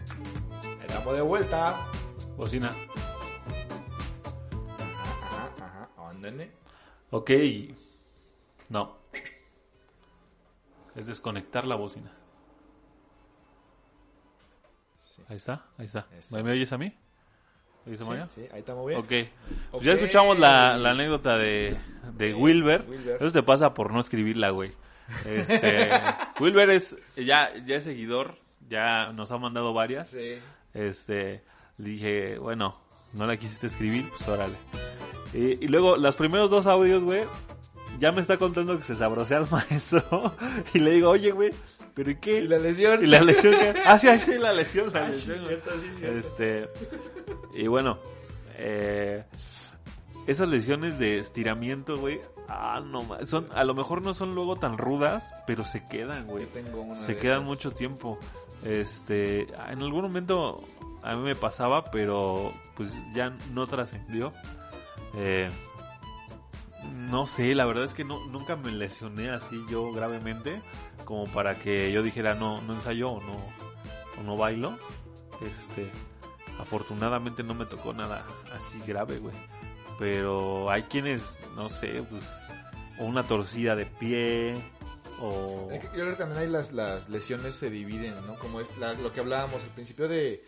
Estamos 0.82 1.16
de 1.16 1.22
vuelta. 1.22 1.88
Bocina. 2.36 2.76
Ajá, 4.80 5.54
ajá. 5.60 5.90
Ándale. 6.10 6.52
Ok. 7.12 7.32
No. 8.70 8.98
Es 10.96 11.08
desconectar 11.08 11.66
la 11.66 11.76
bocina. 11.76 12.12
Sí. 15.00 15.24
Ahí 15.28 15.38
está, 15.38 15.66
ahí 15.78 15.86
está. 15.86 16.08
Eso. 16.12 16.44
¿Me 16.44 16.52
oyes 16.52 16.72
a 16.74 16.78
mí? 16.78 16.96
¿Me 17.86 17.94
oyes 17.96 18.08
a 18.08 18.28
Sí, 18.30 18.42
sí, 18.42 18.48
ahí 18.54 18.60
estamos 18.60 18.88
bien. 18.88 19.00
Ok. 19.00 19.08
Pues 19.08 19.30
Ok. 19.72 19.82
ya 19.84 19.94
escuchamos 19.94 20.40
la, 20.40 20.78
la 20.78 20.92
anécdota 20.92 21.38
de, 21.38 21.78
de 22.14 22.34
Wilber. 22.34 22.86
Wilber. 22.88 23.18
Eso 23.20 23.32
te 23.32 23.44
pasa 23.44 23.74
por 23.74 23.92
no 23.92 24.00
escribirla, 24.00 24.50
güey. 24.52 24.72
Este, 25.26 25.90
Wilber 26.40 26.70
es 26.70 26.96
ya, 27.18 27.52
ya 27.66 27.76
es 27.76 27.84
seguidor, 27.84 28.36
ya 28.70 29.12
nos 29.12 29.32
ha 29.32 29.38
mandado 29.38 29.74
varias. 29.74 30.10
Sí. 30.10 30.36
Este, 30.74 31.44
le 31.78 31.90
dije, 31.90 32.38
bueno, 32.38 32.78
no 33.12 33.28
la 33.28 33.38
quisiste 33.38 33.68
escribir, 33.68 34.08
pues 34.10 34.28
órale. 34.30 34.56
Y, 35.34 35.64
y 35.66 35.68
luego, 35.68 35.98
los 35.98 36.16
primeros 36.16 36.50
dos 36.50 36.66
audios, 36.68 37.04
güey, 37.04 37.26
ya 38.00 38.12
me 38.12 38.22
está 38.22 38.38
contando 38.38 38.78
que 38.78 38.84
se 38.86 38.96
sabrosea 38.96 39.38
al 39.40 39.48
maestro. 39.52 40.34
y 40.74 40.80
le 40.80 40.92
digo, 40.92 41.10
oye, 41.10 41.32
güey, 41.32 41.52
¿pero 41.94 42.12
y 42.12 42.16
qué? 42.18 42.40
¿Y 42.42 42.48
la 42.48 42.58
lesión? 42.58 43.04
Y 43.04 43.08
la 43.08 43.22
lesión. 43.22 43.54
Ah, 43.86 44.00
sí, 44.00 44.08
sí, 44.20 44.38
la 44.38 44.54
lesión, 44.54 44.92
la 44.94 45.06
Ah, 45.06 45.10
lesión. 45.10 45.40
cierto, 45.48 45.72
sí, 45.80 45.90
cierto. 45.98 46.18
Este, 46.20 46.70
y 47.54 47.68
bueno, 47.68 48.00
eh, 48.58 49.24
esas 50.28 50.48
lesiones 50.48 50.98
de 51.00 51.18
estiramiento, 51.18 51.98
güey, 51.98 52.20
ah, 52.48 52.82
no, 52.86 53.06
son, 53.26 53.48
a 53.54 53.64
lo 53.64 53.74
mejor 53.74 54.02
no 54.02 54.14
son 54.14 54.36
luego 54.36 54.56
tan 54.56 54.78
rudas, 54.78 55.34
pero 55.48 55.66
se 55.66 55.86
quedan, 55.88 56.28
güey. 56.28 56.46
Yo 56.46 56.50
tengo 56.52 56.82
una 56.82 56.96
Se 56.96 57.16
quedan 57.18 57.38
esas. 57.40 57.48
mucho 57.48 57.72
tiempo. 57.72 58.18
Este, 58.64 59.42
en 59.70 59.82
algún 59.82 60.04
momento 60.04 60.64
a 61.02 61.16
mí 61.16 61.22
me 61.24 61.36
pasaba, 61.36 61.84
pero 61.86 62.54
pues 62.76 62.94
ya 63.14 63.36
no 63.52 63.68
trascendió. 63.68 64.32
Eh, 65.16 65.50
no 66.92 67.26
sé, 67.28 67.54
la 67.56 67.66
verdad 67.66 67.86
es 67.86 67.94
que 67.94 68.04
no, 68.04 68.26
nunca 68.28 68.56
me 68.56 68.72
lesioné 68.72 69.30
así 69.30 69.64
yo 69.70 69.92
gravemente, 69.92 70.62
como 71.06 71.26
para 71.32 71.56
que 71.60 71.92
yo 71.92 72.04
dijera 72.04 72.34
no, 72.36 72.62
no 72.62 72.74
ensayo 72.76 73.10
o 73.12 73.22
no, 73.22 73.34
o 74.20 74.24
no 74.24 74.38
bailo. 74.38 74.78
Este, 75.42 75.90
afortunadamente 76.60 77.44
no 77.44 77.54
me 77.54 77.66
tocó 77.66 77.94
nada 77.94 78.26
así 78.58 78.80
grave, 78.86 79.20
güey. 79.20 79.36
Pero 80.00 80.70
hay 80.72 80.84
quienes, 80.84 81.40
no 81.56 81.70
sé, 81.70 82.04
pues, 82.10 82.24
o 83.00 83.06
una 83.06 83.24
torcida 83.24 83.76
de 83.76 83.86
pie, 83.86 84.56
o... 85.22 85.70
Yo 85.72 85.90
creo 85.92 86.10
que 86.12 86.16
también 86.16 86.40
hay 86.40 86.48
las, 86.50 86.72
las 86.72 87.10
lesiones 87.10 87.56
se 87.56 87.70
dividen, 87.70 88.16
¿no? 88.26 88.36
Como 88.40 88.60
es 88.60 88.76
la- 88.78 88.94
lo 88.94 89.12
que 89.14 89.20
hablábamos 89.20 89.64
al 89.64 89.70
principio 89.70 90.08
de, 90.08 90.44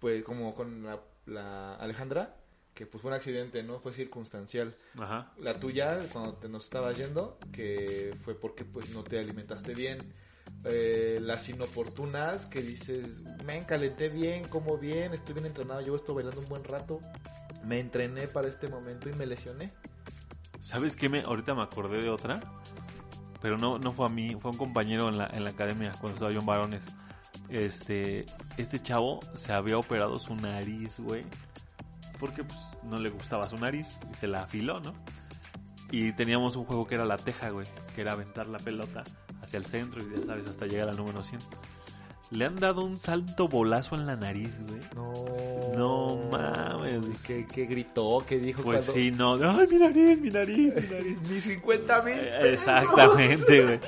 pues, 0.00 0.24
como 0.24 0.54
con 0.54 0.82
la, 0.82 0.98
la 1.26 1.74
Alejandra, 1.76 2.34
que 2.78 2.86
pues 2.86 3.02
fue 3.02 3.10
un 3.10 3.16
accidente, 3.16 3.60
¿no? 3.64 3.80
Fue 3.80 3.92
circunstancial. 3.92 4.76
Ajá. 4.96 5.32
La 5.38 5.58
tuya, 5.58 5.98
cuando 6.12 6.34
te 6.34 6.48
nos 6.48 6.62
estabas 6.62 6.96
yendo, 6.96 7.36
que 7.50 8.14
fue 8.20 8.36
porque 8.36 8.64
pues 8.64 8.90
no 8.90 9.02
te 9.02 9.18
alimentaste 9.18 9.74
bien. 9.74 9.98
Eh, 10.64 11.18
las 11.20 11.48
inoportunas, 11.48 12.46
que 12.46 12.62
dices, 12.62 13.20
me 13.44 13.66
calenté 13.66 14.10
bien, 14.10 14.44
como 14.44 14.78
bien, 14.78 15.12
estoy 15.12 15.34
bien 15.34 15.46
entrenado, 15.46 15.80
llevo 15.80 15.96
esto 15.96 16.14
bailando 16.14 16.40
un 16.40 16.48
buen 16.48 16.62
rato. 16.62 17.00
Me 17.64 17.80
entrené 17.80 18.28
para 18.28 18.46
este 18.46 18.68
momento 18.68 19.10
y 19.10 19.12
me 19.14 19.26
lesioné. 19.26 19.72
¿Sabes 20.62 20.94
qué? 20.94 21.08
Me, 21.08 21.22
ahorita 21.22 21.56
me 21.56 21.62
acordé 21.62 22.00
de 22.00 22.10
otra. 22.10 22.38
Pero 23.42 23.58
no, 23.58 23.80
no 23.80 23.92
fue 23.92 24.06
a 24.06 24.08
mí, 24.08 24.36
fue 24.38 24.52
un 24.52 24.56
compañero 24.56 25.08
en 25.08 25.18
la, 25.18 25.26
en 25.26 25.42
la 25.42 25.50
academia 25.50 25.90
cuando 26.00 26.12
estaba 26.12 26.30
yo 26.30 26.38
en 26.38 26.46
varones. 26.46 26.86
Este, 27.48 28.24
este 28.56 28.80
chavo 28.80 29.18
se 29.34 29.52
había 29.52 29.78
operado 29.78 30.14
su 30.20 30.36
nariz, 30.36 31.00
güey. 31.00 31.24
Porque 32.18 32.42
pues 32.44 32.58
no 32.84 32.96
le 32.98 33.10
gustaba 33.10 33.48
su 33.48 33.56
nariz 33.56 33.86
y 34.12 34.14
se 34.16 34.26
la 34.26 34.42
afiló, 34.42 34.80
¿no? 34.80 34.92
Y 35.90 36.12
teníamos 36.12 36.56
un 36.56 36.64
juego 36.64 36.86
que 36.86 36.96
era 36.96 37.04
la 37.04 37.16
teja, 37.16 37.50
güey. 37.50 37.66
Que 37.94 38.00
era 38.02 38.12
aventar 38.12 38.46
la 38.48 38.58
pelota 38.58 39.04
hacia 39.42 39.58
el 39.58 39.66
centro 39.66 40.02
y 40.02 40.18
ya 40.20 40.26
sabes, 40.26 40.46
hasta 40.48 40.66
llegar 40.66 40.88
al 40.88 40.96
número 40.96 41.22
100. 41.24 41.40
Le 42.30 42.44
han 42.44 42.56
dado 42.56 42.84
un 42.84 42.98
salto 42.98 43.48
bolazo 43.48 43.94
en 43.94 44.04
la 44.04 44.14
nariz, 44.14 44.50
güey. 44.68 44.80
No. 44.94 45.14
No 45.74 46.16
mames. 46.30 47.06
¿Qué, 47.26 47.46
qué 47.46 47.64
gritó? 47.64 48.22
¿Qué 48.28 48.38
dijo? 48.38 48.62
Pues 48.62 48.84
cuando- 48.84 48.92
sí, 48.92 49.10
no. 49.10 49.34
Ay, 49.50 49.66
mi 49.66 49.78
nariz, 49.78 50.20
mi 50.20 50.28
nariz, 50.28 50.74
mi 50.74 50.94
nariz. 50.94 51.18
Ni 51.30 51.40
50 51.40 52.02
mil. 52.02 52.18
Exactamente, 52.18 53.62
güey. 53.64 53.80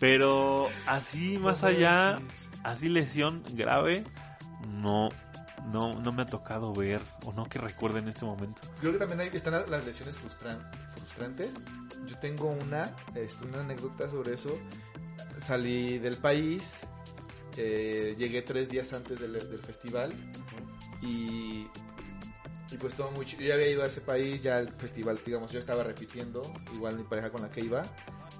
Pero 0.00 0.66
así 0.86 1.38
más 1.38 1.62
No 1.62 1.68
allá, 1.68 2.18
manches. 2.18 2.48
así 2.64 2.88
lesión 2.88 3.42
grave, 3.52 4.02
no, 4.68 5.08
no, 5.72 5.94
no 6.00 6.12
me 6.12 6.22
ha 6.22 6.26
tocado 6.26 6.72
ver 6.72 7.00
o 7.24 7.32
no 7.32 7.44
que 7.48 7.58
recuerde 7.58 7.98
en 8.00 8.08
este 8.08 8.24
momento. 8.24 8.62
Creo 8.80 8.92
que 8.92 8.98
también 8.98 9.20
hay, 9.20 9.30
están 9.32 9.54
las- 9.54 9.84
lesiones 9.84 10.16
frustran- 10.18 10.60
frustrantes. 10.96 11.54
Yo 12.06 12.18
tengo 12.18 12.50
una, 12.50 12.92
este, 13.14 13.46
una 13.46 13.60
anécdota 13.60 14.08
sobre 14.08 14.34
eso. 14.34 14.58
Salí 15.38 15.98
del 15.98 16.16
país, 16.18 16.80
eh, 17.56 18.14
llegué 18.18 18.42
tres 18.42 18.68
días 18.68 18.92
antes 18.92 19.18
del, 19.20 19.32
del 19.32 19.58
festival 19.60 20.12
y, 21.02 21.66
y 22.70 22.76
pues 22.78 22.94
todo 22.94 23.10
muy 23.12 23.24
chido. 23.26 23.42
Yo 23.42 23.48
ya 23.48 23.54
había 23.54 23.70
ido 23.70 23.82
a 23.82 23.86
ese 23.86 24.00
país, 24.00 24.42
ya 24.42 24.58
el 24.58 24.68
festival, 24.68 25.18
digamos, 25.24 25.50
yo 25.52 25.58
estaba 25.58 25.82
repitiendo, 25.82 26.42
igual 26.74 26.96
mi 26.96 27.04
pareja 27.04 27.30
con 27.30 27.42
la 27.42 27.50
que 27.50 27.60
iba. 27.62 27.82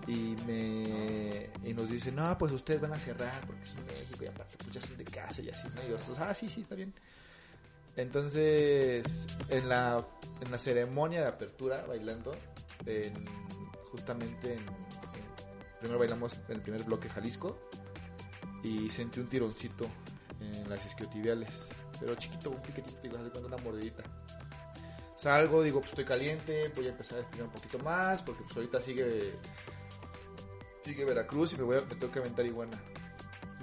Y 0.07 0.37
me 0.47 1.51
y 1.65 1.73
nos 1.73 1.89
dice, 1.89 2.13
no, 2.13 2.37
pues 2.37 2.53
ustedes 2.53 2.81
van 2.81 2.93
a 2.93 2.99
cerrar 2.99 3.41
porque 3.47 3.63
es 3.63 3.75
México 3.87 4.25
y 4.25 4.27
aparte 4.27 4.55
pues 4.59 4.73
ya 4.73 4.81
son 4.83 4.97
de 4.99 5.05
casa 5.05 5.41
y 5.41 5.49
así, 5.49 5.67
¿no? 5.75 5.83
Y 5.83 5.89
nosotros, 5.89 6.19
ah, 6.21 6.35
sí, 6.35 6.47
sí, 6.49 6.61
está 6.61 6.75
bien. 6.75 6.93
Entonces, 7.97 9.27
en 9.49 9.69
la, 9.69 10.05
en 10.41 10.51
la 10.51 10.59
ceremonia 10.59 11.21
de 11.23 11.29
apertura, 11.29 11.85
bailando, 11.87 12.35
en- 12.87 13.15
justamente 13.93 14.55
en, 14.55 14.59
en- 14.59 15.79
primero 15.81 15.99
bailamos 15.99 16.35
en 16.49 16.57
el 16.57 16.61
primer 16.61 16.83
bloque 16.83 17.09
Jalisco 17.09 17.59
y 18.65 18.89
sentí 18.91 19.21
un 19.21 19.29
tironcito 19.29 19.87
en 20.41 20.69
las 20.69 20.85
isquiotibiales, 20.85 21.69
pero 22.01 22.15
chiquito, 22.17 22.51
un 22.51 22.61
piquetito, 22.63 22.99
digo, 23.03 23.17
hace 23.17 23.31
cuenta 23.31 23.47
una 23.55 23.63
mordidita. 23.63 24.03
Salgo, 25.17 25.63
digo, 25.63 25.79
pues 25.81 25.91
estoy 25.93 26.05
caliente, 26.05 26.73
voy 26.75 26.87
a 26.87 26.91
empezar 26.91 27.19
a 27.19 27.23
estirar 27.23 27.47
un 27.47 27.53
poquito 27.53 27.79
más, 27.79 28.21
porque 28.23 28.43
pues 28.43 28.57
ahorita 28.57 28.81
sigue 28.81 29.35
sigue 30.85 31.05
Veracruz 31.05 31.53
y 31.55 31.57
me, 31.57 31.63
voy 31.65 31.77
a, 31.77 31.81
me 31.81 31.95
tengo 31.97 32.13
que 32.13 32.19
aventar 32.21 32.45
iguana 32.47 32.77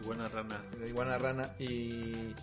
Y 0.01 0.05
buena 0.05 0.27
rana. 0.27 0.61
iguana 0.87 1.17
rana 1.17 1.53
y 1.59 2.33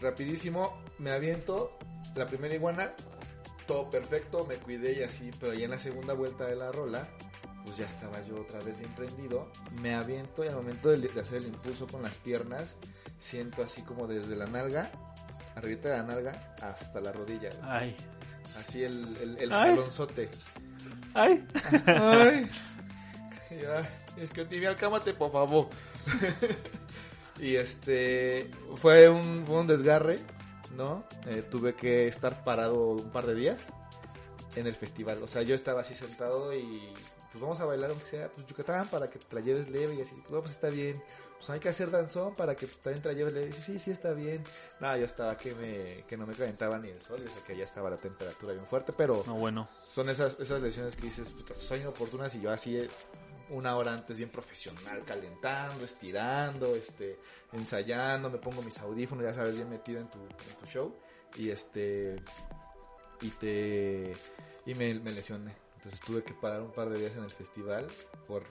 rapidísimo 0.00 0.82
me 0.98 1.10
aviento 1.12 1.76
la 2.14 2.26
primera 2.26 2.54
iguana 2.54 2.92
todo 3.66 3.88
perfecto 3.90 4.46
me 4.46 4.56
cuidé 4.56 4.98
y 4.98 5.02
así 5.02 5.30
pero 5.38 5.52
ya 5.54 5.64
en 5.66 5.70
la 5.70 5.78
segunda 5.78 6.14
vuelta 6.14 6.46
de 6.46 6.56
la 6.56 6.72
rola 6.72 7.06
pues 7.64 7.76
ya 7.76 7.86
estaba 7.86 8.20
yo 8.24 8.40
otra 8.40 8.58
vez 8.60 8.78
bien 8.78 8.90
prendido 8.94 9.50
me 9.82 9.94
aviento 9.94 10.44
y 10.44 10.48
al 10.48 10.56
momento 10.56 10.88
de, 10.88 10.96
de 11.06 11.20
hacer 11.20 11.36
el 11.38 11.48
impulso 11.48 11.86
con 11.86 12.02
las 12.02 12.14
piernas 12.16 12.76
siento 13.20 13.62
así 13.62 13.82
como 13.82 14.06
desde 14.06 14.34
la 14.34 14.46
nalga 14.46 14.90
arribita 15.54 15.90
de 15.90 15.96
la 15.98 16.02
nalga 16.04 16.54
hasta 16.62 17.00
la 17.00 17.12
rodilla 17.12 17.50
Ay, 17.62 17.94
así 18.58 18.82
el, 18.82 19.16
el, 19.18 19.36
el 19.38 19.52
Ay. 19.52 19.70
jalonzote 19.76 20.30
ay. 21.14 21.46
Ay. 21.86 22.50
Es 24.16 24.30
que 24.32 24.44
tibia, 24.44 24.76
cálmate, 24.76 25.12
por 25.14 25.32
favor. 25.32 25.68
y 27.40 27.56
este 27.56 28.48
fue 28.76 29.08
un, 29.08 29.44
fue 29.46 29.56
un 29.60 29.66
desgarre, 29.66 30.18
¿no? 30.76 31.04
Eh, 31.26 31.42
tuve 31.50 31.74
que 31.74 32.06
estar 32.06 32.44
parado 32.44 32.90
un 32.90 33.10
par 33.10 33.26
de 33.26 33.34
días 33.34 33.64
en 34.56 34.66
el 34.66 34.74
festival. 34.74 35.22
O 35.22 35.28
sea, 35.28 35.42
yo 35.42 35.54
estaba 35.54 35.80
así 35.80 35.94
sentado 35.94 36.54
y 36.54 36.92
pues 37.32 37.40
vamos 37.40 37.60
a 37.60 37.64
bailar 37.64 37.90
aunque 37.90 38.06
sea 38.06 38.28
pues 38.28 38.46
Yucatán 38.46 38.88
para 38.88 39.06
que 39.06 39.18
te 39.18 39.34
la 39.34 39.40
lleves 39.40 39.68
leve 39.68 39.94
y 39.96 40.00
así. 40.02 40.14
Pues, 40.14 40.30
no, 40.30 40.40
pues 40.40 40.52
está 40.52 40.68
bien. 40.68 41.00
pues 41.36 41.48
hay 41.50 41.60
que 41.60 41.68
hacer 41.70 41.90
danzón 41.90 42.34
para 42.34 42.54
que 42.54 42.66
pues, 42.66 42.80
también 42.80 43.02
trayera. 43.02 43.30
Le 43.30 43.46
dije, 43.46 43.62
sí, 43.62 43.78
sí, 43.78 43.90
está 43.92 44.12
bien. 44.12 44.42
No, 44.80 44.96
yo 44.96 45.04
estaba 45.06 45.36
que, 45.36 45.54
me, 45.54 46.04
que 46.08 46.16
no 46.16 46.26
me 46.26 46.34
calentaba 46.34 46.78
ni 46.78 46.90
el 46.90 47.00
sol, 47.00 47.20
o 47.24 47.32
sea 47.34 47.44
que 47.46 47.56
ya 47.56 47.64
estaba 47.64 47.90
la 47.90 47.96
temperatura 47.96 48.52
bien 48.52 48.66
fuerte, 48.66 48.92
pero 48.96 49.22
No, 49.26 49.34
bueno. 49.36 49.68
son 49.84 50.08
esas, 50.10 50.38
esas 50.40 50.60
lesiones 50.60 50.94
que 50.96 51.02
dices, 51.06 51.34
son 51.56 51.80
inoportunas 51.80 52.34
y 52.34 52.40
yo 52.40 52.50
así 52.50 52.76
eh, 52.76 52.88
una 53.50 53.76
hora 53.76 53.92
antes 53.92 54.16
bien 54.16 54.30
profesional, 54.30 55.02
calentando, 55.04 55.84
estirando, 55.84 56.74
este, 56.76 57.18
ensayando, 57.52 58.30
me 58.30 58.38
pongo 58.38 58.62
mis 58.62 58.78
audífonos, 58.78 59.24
ya 59.24 59.34
sabes, 59.34 59.56
bien 59.56 59.68
metido 59.68 60.00
en 60.00 60.08
tu, 60.08 60.18
en 60.18 60.56
tu 60.58 60.66
show 60.66 60.94
y 61.36 61.50
este, 61.50 62.16
y 63.20 63.28
te, 63.30 64.12
y 64.66 64.74
me, 64.74 64.94
me 64.94 65.12
lesioné. 65.12 65.54
Entonces 65.76 66.00
tuve 66.00 66.22
que 66.22 66.34
parar 66.34 66.60
un 66.62 66.72
par 66.72 66.90
de 66.90 66.98
días 66.98 67.12
en 67.16 67.24
el 67.24 67.30
festival 67.30 67.86
por, 68.26 68.42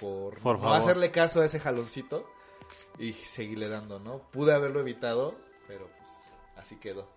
por, 0.00 0.38
Por 0.38 0.60
no 0.60 0.72
hacerle 0.72 1.10
caso 1.10 1.40
a 1.40 1.44
ese 1.44 1.58
jaloncito 1.60 2.28
y 2.98 3.12
seguirle 3.12 3.68
dando, 3.68 3.98
¿no? 3.98 4.18
Pude 4.30 4.54
haberlo 4.54 4.80
evitado, 4.80 5.34
pero 5.66 5.88
pues 5.98 6.10
así 6.56 6.76
quedó. 6.76 7.08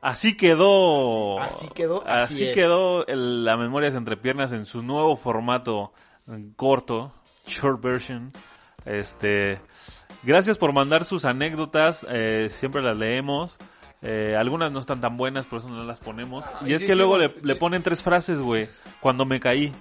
Así 0.00 0.36
quedó. 0.36 1.40
Así 1.40 1.68
quedó, 1.68 2.02
Así, 2.06 2.34
así 2.34 2.44
es. 2.46 2.54
quedó 2.54 3.06
el- 3.06 3.44
la 3.44 3.56
Memorias 3.56 3.94
entre 3.94 4.16
piernas 4.16 4.52
en 4.52 4.64
su 4.64 4.82
nuevo 4.82 5.16
formato 5.16 5.92
corto, 6.56 7.12
short 7.46 7.82
version. 7.82 8.32
Este, 8.84 9.60
gracias 10.22 10.58
por 10.58 10.72
mandar 10.72 11.04
sus 11.04 11.24
anécdotas, 11.24 12.06
eh, 12.08 12.48
siempre 12.50 12.82
las 12.82 12.96
leemos. 12.96 13.58
Eh, 14.00 14.36
algunas 14.38 14.70
no 14.70 14.78
están 14.78 15.00
tan 15.00 15.16
buenas, 15.16 15.44
por 15.46 15.58
eso 15.58 15.68
no 15.68 15.82
las 15.84 15.98
ponemos. 15.98 16.44
Y 16.64 16.72
es 16.72 16.84
que 16.84 16.94
luego 16.94 17.18
le, 17.18 17.34
le 17.42 17.56
ponen 17.56 17.82
tres 17.82 18.00
frases, 18.02 18.40
güey. 18.40 18.68
Cuando 19.00 19.24
me 19.24 19.40
caí. 19.40 19.72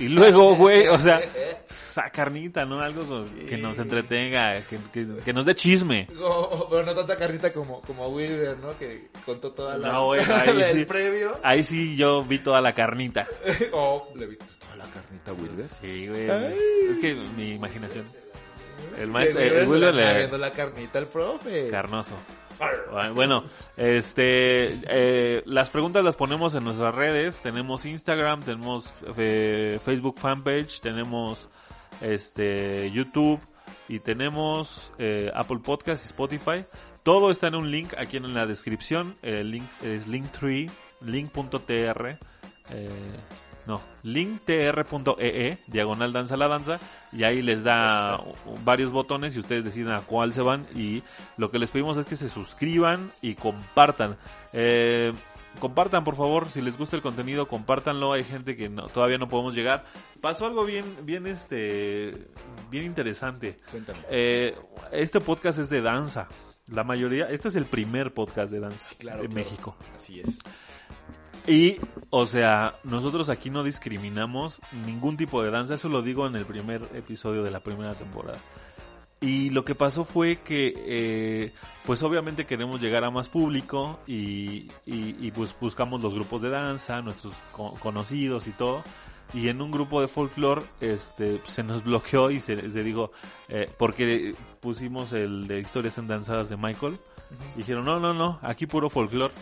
Y 0.00 0.08
luego, 0.08 0.54
güey, 0.56 0.88
o 0.88 0.98
sea, 0.98 1.20
sa 1.66 2.08
carnita, 2.10 2.64
¿no? 2.64 2.80
Algo 2.80 3.24
que 3.48 3.58
nos 3.58 3.78
entretenga, 3.78 4.62
que, 4.62 4.78
que- 4.92 5.16
que 5.22 5.32
nos 5.34 5.44
dé 5.44 5.54
chisme. 5.54 6.08
No, 6.14 6.68
pero 6.70 6.84
no 6.84 6.94
tanta 6.94 7.16
carnita 7.16 7.52
como, 7.52 7.82
como 7.82 8.08
Wilber, 8.08 8.56
¿no? 8.58 8.76
Que 8.78 9.08
contó 9.26 9.52
toda 9.52 9.76
la... 9.76 9.92
No, 9.92 10.06
güey, 10.06 10.20
ahí 10.30 10.72
sí. 10.72 10.84
previo. 10.86 11.38
Ahí 11.42 11.62
sí 11.62 11.96
yo 11.96 12.22
vi 12.24 12.38
toda 12.38 12.60
la 12.62 12.74
carnita. 12.74 13.26
Oh, 13.72 14.08
le 14.14 14.26
viste 14.26 14.46
toda 14.58 14.76
la 14.76 14.84
carnita, 14.86 15.32
Wilber. 15.34 15.66
Sí, 15.66 16.08
güey. 16.08 16.28
Es 16.90 16.98
que 16.98 17.14
mi 17.36 17.52
imaginación. 17.54 18.06
El 18.98 19.08
maestro, 19.10 19.40
el 19.40 19.68
Wilber 19.68 19.94
le 19.94 20.38
la 20.38 20.52
carnita 20.52 20.98
al 20.98 21.06
profe. 21.06 21.68
carnoso. 21.70 22.14
Bueno, 23.14 23.44
este, 23.76 24.78
eh, 24.88 25.42
las 25.46 25.70
preguntas 25.70 26.04
las 26.04 26.16
ponemos 26.16 26.54
en 26.54 26.64
nuestras 26.64 26.94
redes. 26.94 27.40
Tenemos 27.42 27.84
Instagram, 27.84 28.42
tenemos 28.42 28.92
eh, 29.16 29.78
Facebook 29.84 30.18
fanpage, 30.18 30.80
tenemos 30.80 31.48
este 32.00 32.90
YouTube 32.90 33.40
y 33.88 34.00
tenemos 34.00 34.92
eh, 34.98 35.30
Apple 35.34 35.60
Podcast 35.64 36.04
y 36.04 36.06
Spotify. 36.06 36.64
Todo 37.02 37.30
está 37.30 37.48
en 37.48 37.54
un 37.54 37.70
link 37.70 37.94
aquí 37.98 38.16
en 38.16 38.32
la 38.34 38.46
descripción. 38.46 39.16
El 39.22 39.50
link 39.50 39.64
es 39.82 40.08
link.tr. 40.08 42.18
no, 43.66 43.80
linktr.ee, 44.02 45.58
diagonal 45.66 46.12
danza 46.12 46.36
la 46.36 46.48
danza, 46.48 46.78
y 47.12 47.24
ahí 47.24 47.42
les 47.42 47.64
da 47.64 48.22
varios 48.64 48.92
botones 48.92 49.34
y 49.36 49.40
ustedes 49.40 49.64
deciden 49.64 49.92
a 49.92 50.00
cuál 50.00 50.32
se 50.32 50.42
van 50.42 50.66
y 50.74 51.02
lo 51.36 51.50
que 51.50 51.58
les 51.58 51.70
pedimos 51.70 51.96
es 51.96 52.06
que 52.06 52.16
se 52.16 52.28
suscriban 52.28 53.12
y 53.22 53.34
compartan. 53.34 54.16
Eh, 54.52 55.12
compartan 55.58 56.04
por 56.04 56.16
favor, 56.16 56.50
si 56.50 56.60
les 56.62 56.76
gusta 56.78 56.96
el 56.96 57.02
contenido, 57.02 57.48
compártanlo, 57.48 58.12
hay 58.12 58.24
gente 58.24 58.56
que 58.56 58.68
no- 58.68 58.86
todavía 58.88 59.18
no 59.18 59.28
podemos 59.28 59.54
llegar. 59.54 59.84
Pasó 60.20 60.46
algo 60.46 60.64
bien, 60.64 60.84
bien 61.02 61.26
este, 61.26 62.28
bien 62.70 62.84
interesante. 62.84 63.58
Cuéntame. 63.70 63.98
Eh, 64.10 64.54
este 64.92 65.20
podcast 65.20 65.58
es 65.58 65.68
de 65.70 65.82
danza. 65.82 66.28
La 66.68 66.82
mayoría, 66.82 67.26
este 67.26 67.46
es 67.48 67.54
el 67.56 67.66
primer 67.66 68.12
podcast 68.12 68.50
de 68.52 68.58
danza 68.58 68.96
Claro, 68.98 69.22
en 69.22 69.30
claro. 69.30 69.44
México. 69.44 69.76
Así 69.94 70.18
es. 70.20 70.38
Y, 71.46 71.76
o 72.10 72.26
sea, 72.26 72.74
nosotros 72.82 73.28
aquí 73.28 73.50
no 73.50 73.62
discriminamos 73.62 74.60
ningún 74.84 75.16
tipo 75.16 75.42
de 75.42 75.50
danza, 75.50 75.74
eso 75.74 75.88
lo 75.88 76.02
digo 76.02 76.26
en 76.26 76.34
el 76.34 76.44
primer 76.44 76.82
episodio 76.94 77.42
de 77.44 77.50
la 77.52 77.60
primera 77.60 77.94
temporada. 77.94 78.38
Y 79.20 79.50
lo 79.50 79.64
que 79.64 79.74
pasó 79.74 80.04
fue 80.04 80.40
que, 80.40 80.74
eh, 80.76 81.52
pues 81.86 82.02
obviamente 82.02 82.44
queremos 82.46 82.80
llegar 82.80 83.04
a 83.04 83.10
más 83.10 83.28
público 83.28 84.00
y, 84.06 84.70
y, 84.84 85.16
y, 85.20 85.30
pues 85.34 85.54
buscamos 85.58 86.02
los 86.02 86.12
grupos 86.12 86.42
de 86.42 86.50
danza, 86.50 87.00
nuestros 87.00 87.32
co- 87.52 87.74
conocidos 87.80 88.46
y 88.46 88.50
todo. 88.50 88.82
Y 89.32 89.48
en 89.48 89.62
un 89.62 89.70
grupo 89.70 90.00
de 90.00 90.08
folclore, 90.08 90.62
este, 90.80 91.40
se 91.44 91.62
nos 91.62 91.82
bloqueó 91.82 92.30
y 92.30 92.40
se, 92.40 92.70
se 92.70 92.82
dijo, 92.82 93.10
eh, 93.48 93.70
porque 93.78 94.34
pusimos 94.60 95.12
el 95.12 95.46
de 95.46 95.60
historias 95.60 95.96
en 95.98 96.08
danzadas 96.08 96.48
de 96.48 96.56
Michael. 96.56 96.98
Dijeron, 97.56 97.84
no, 97.84 97.98
no, 97.98 98.12
no, 98.14 98.38
aquí 98.42 98.66
puro 98.66 98.90
folclore. 98.90 99.32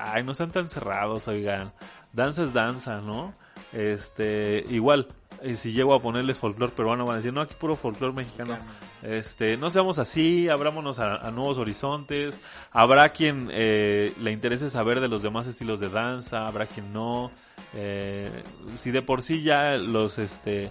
Ay, 0.00 0.22
no 0.22 0.34
sean 0.34 0.52
tan 0.52 0.68
cerrados, 0.68 1.26
oigan. 1.26 1.72
Danza 2.12 2.44
es 2.44 2.52
danza, 2.52 3.00
¿no? 3.00 3.34
Este, 3.72 4.64
igual, 4.68 5.08
eh, 5.42 5.56
si 5.56 5.72
llego 5.72 5.92
a 5.92 6.00
ponerles 6.00 6.38
folclore 6.38 6.72
peruano, 6.72 7.04
van 7.04 7.14
a 7.14 7.16
decir, 7.16 7.32
no, 7.32 7.40
aquí 7.40 7.54
puro 7.58 7.74
folclore 7.74 8.14
mexicano. 8.14 8.58
Este, 9.02 9.56
no 9.56 9.70
seamos 9.70 9.98
así, 9.98 10.48
abrámonos 10.48 10.98
a, 11.00 11.16
a 11.16 11.30
nuevos 11.30 11.58
horizontes. 11.58 12.40
Habrá 12.72 13.10
quien 13.10 13.48
eh, 13.52 14.12
le 14.20 14.32
interese 14.32 14.70
saber 14.70 15.00
de 15.00 15.08
los 15.08 15.22
demás 15.22 15.46
estilos 15.46 15.80
de 15.80 15.88
danza, 15.88 16.46
habrá 16.46 16.66
quien 16.66 16.92
no. 16.92 17.30
Eh, 17.74 18.44
si 18.76 18.90
de 18.92 19.02
por 19.02 19.22
sí 19.22 19.42
ya 19.42 19.76
los, 19.76 20.18
este, 20.18 20.70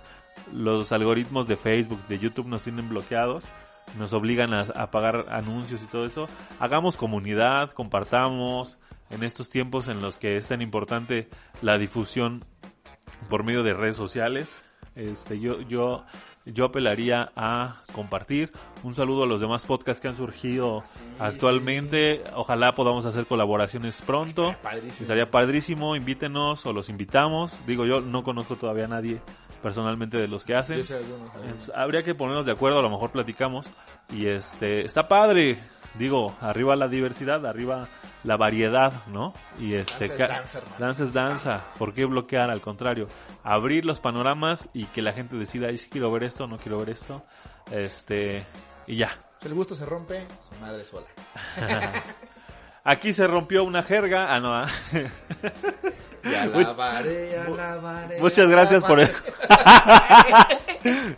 los 0.54 0.92
algoritmos 0.92 1.48
de 1.48 1.58
Facebook, 1.58 2.00
de 2.08 2.20
YouTube 2.20 2.48
nos 2.48 2.64
tienen 2.64 2.90
bloqueados, 2.90 3.44
nos 3.98 4.14
obligan 4.14 4.54
a, 4.54 4.62
a 4.62 4.90
pagar 4.90 5.26
anuncios 5.30 5.82
y 5.82 5.86
todo 5.86 6.06
eso, 6.06 6.28
hagamos 6.60 6.98
comunidad, 6.98 7.72
compartamos 7.72 8.78
en 9.10 9.24
estos 9.24 9.50
tiempos 9.50 9.88
en 9.88 10.02
los 10.02 10.18
que 10.18 10.38
es 10.38 10.48
tan 10.48 10.62
importante 10.62 11.30
la 11.62 11.78
difusión 11.78 12.46
por 13.30 13.44
medio 13.44 13.64
de 13.64 13.74
redes 13.74 13.98
sociales. 13.98 14.60
Este, 14.96 15.40
yo, 15.40 15.62
yo, 15.62 16.06
yo 16.46 16.66
apelaría 16.66 17.32
a 17.36 17.84
compartir. 17.94 18.52
Un 18.84 18.96
saludo 18.96 19.24
a 19.24 19.28
los 19.28 19.42
demás 19.42 19.64
podcasts 19.64 20.02
que 20.02 20.08
han 20.08 20.18
surgido 20.18 20.84
actualmente. 21.20 22.24
Ojalá 22.34 22.74
podamos 22.74 23.06
hacer 23.06 23.26
colaboraciones 23.28 24.02
pronto. 24.02 24.56
Padrísimo. 24.62 25.02
Estaría 25.02 25.30
padrísimo, 25.30 25.96
invítenos 25.96 26.66
o 26.66 26.74
los 26.74 26.90
invitamos. 26.90 27.56
Digo, 27.68 27.86
yo 27.86 28.02
no 28.02 28.24
conozco 28.24 28.56
todavía 28.56 28.86
a 28.86 28.90
nadie 28.90 29.22
personalmente 29.68 30.16
de 30.16 30.30
los 30.30 30.46
que 30.46 30.56
hacen. 30.56 30.82
Sé 30.82 30.98
habría 31.76 32.02
que 32.02 32.16
ponernos 32.16 32.46
de 32.46 32.54
acuerdo, 32.54 32.80
a 32.80 32.82
lo 32.82 32.90
mejor 32.90 33.12
platicamos. 33.12 33.68
Y 34.10 34.28
este, 34.28 34.86
está 34.86 35.10
padre. 35.10 35.60
Digo, 35.96 36.34
arriba 36.40 36.78
la 36.78 36.88
diversidad, 36.88 37.46
arriba 37.46 37.90
la 38.24 38.38
variedad, 38.38 38.94
¿no? 39.08 39.34
Y 39.60 39.74
este, 39.74 40.08
Danza 40.80 41.04
es 41.04 41.12
danza, 41.12 41.56
es. 41.58 41.78
¿Por 41.78 41.94
qué 41.94 42.06
bloquear? 42.06 42.50
Al 42.50 42.62
contrario, 42.62 43.10
abrir 43.44 43.84
los 43.84 44.00
panoramas 44.00 44.70
y 44.74 44.86
que 44.86 45.02
la 45.02 45.12
gente 45.12 45.36
decida, 45.36 45.68
"Ay, 45.68 45.78
sí 45.78 45.90
quiero 45.90 46.10
ver 46.14 46.24
esto, 46.24 46.48
no 46.48 46.58
quiero 46.58 46.80
ver 46.80 46.92
esto. 46.92 47.26
Este, 47.70 48.46
y 48.86 48.96
ya. 48.96 49.10
Si 49.42 49.50
el 49.50 49.54
gusto 49.54 49.76
se 49.76 49.86
rompe, 49.86 50.26
su 50.48 50.58
madre 50.62 50.86
sola. 50.86 51.08
Aquí 52.86 53.12
se 53.12 53.28
rompió 53.28 53.66
una 53.66 53.84
jerga. 53.84 54.34
Ah, 54.34 54.40
no. 54.40 54.66
Ya 56.32 56.46
Much- 56.46 56.68
lavaré, 56.68 57.32
ya 57.32 57.50
lavaré. 57.50 58.22
Muchas 58.22 58.46
ya 58.46 58.52
gracias 58.52 58.84
por 58.84 59.00
eso. 59.00 59.14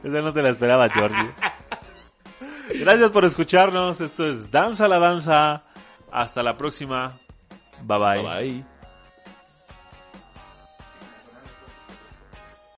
Esa 0.04 0.22
no 0.22 0.34
te 0.34 0.41
la 0.41 0.50
esperaba, 0.50 0.89
Jordi. 0.93 1.30
Gracias 2.82 3.10
por 3.12 3.26
escucharnos. 3.26 4.02
Esto 4.02 4.26
es 4.26 4.50
Danza 4.52 4.88
la 4.88 5.00
Danza. 5.00 5.63
Hasta 6.12 6.43
la 6.43 6.58
próxima. 6.58 7.17
Bye 7.82 7.98
bye. 8.00 8.24
Bye. 8.24 8.65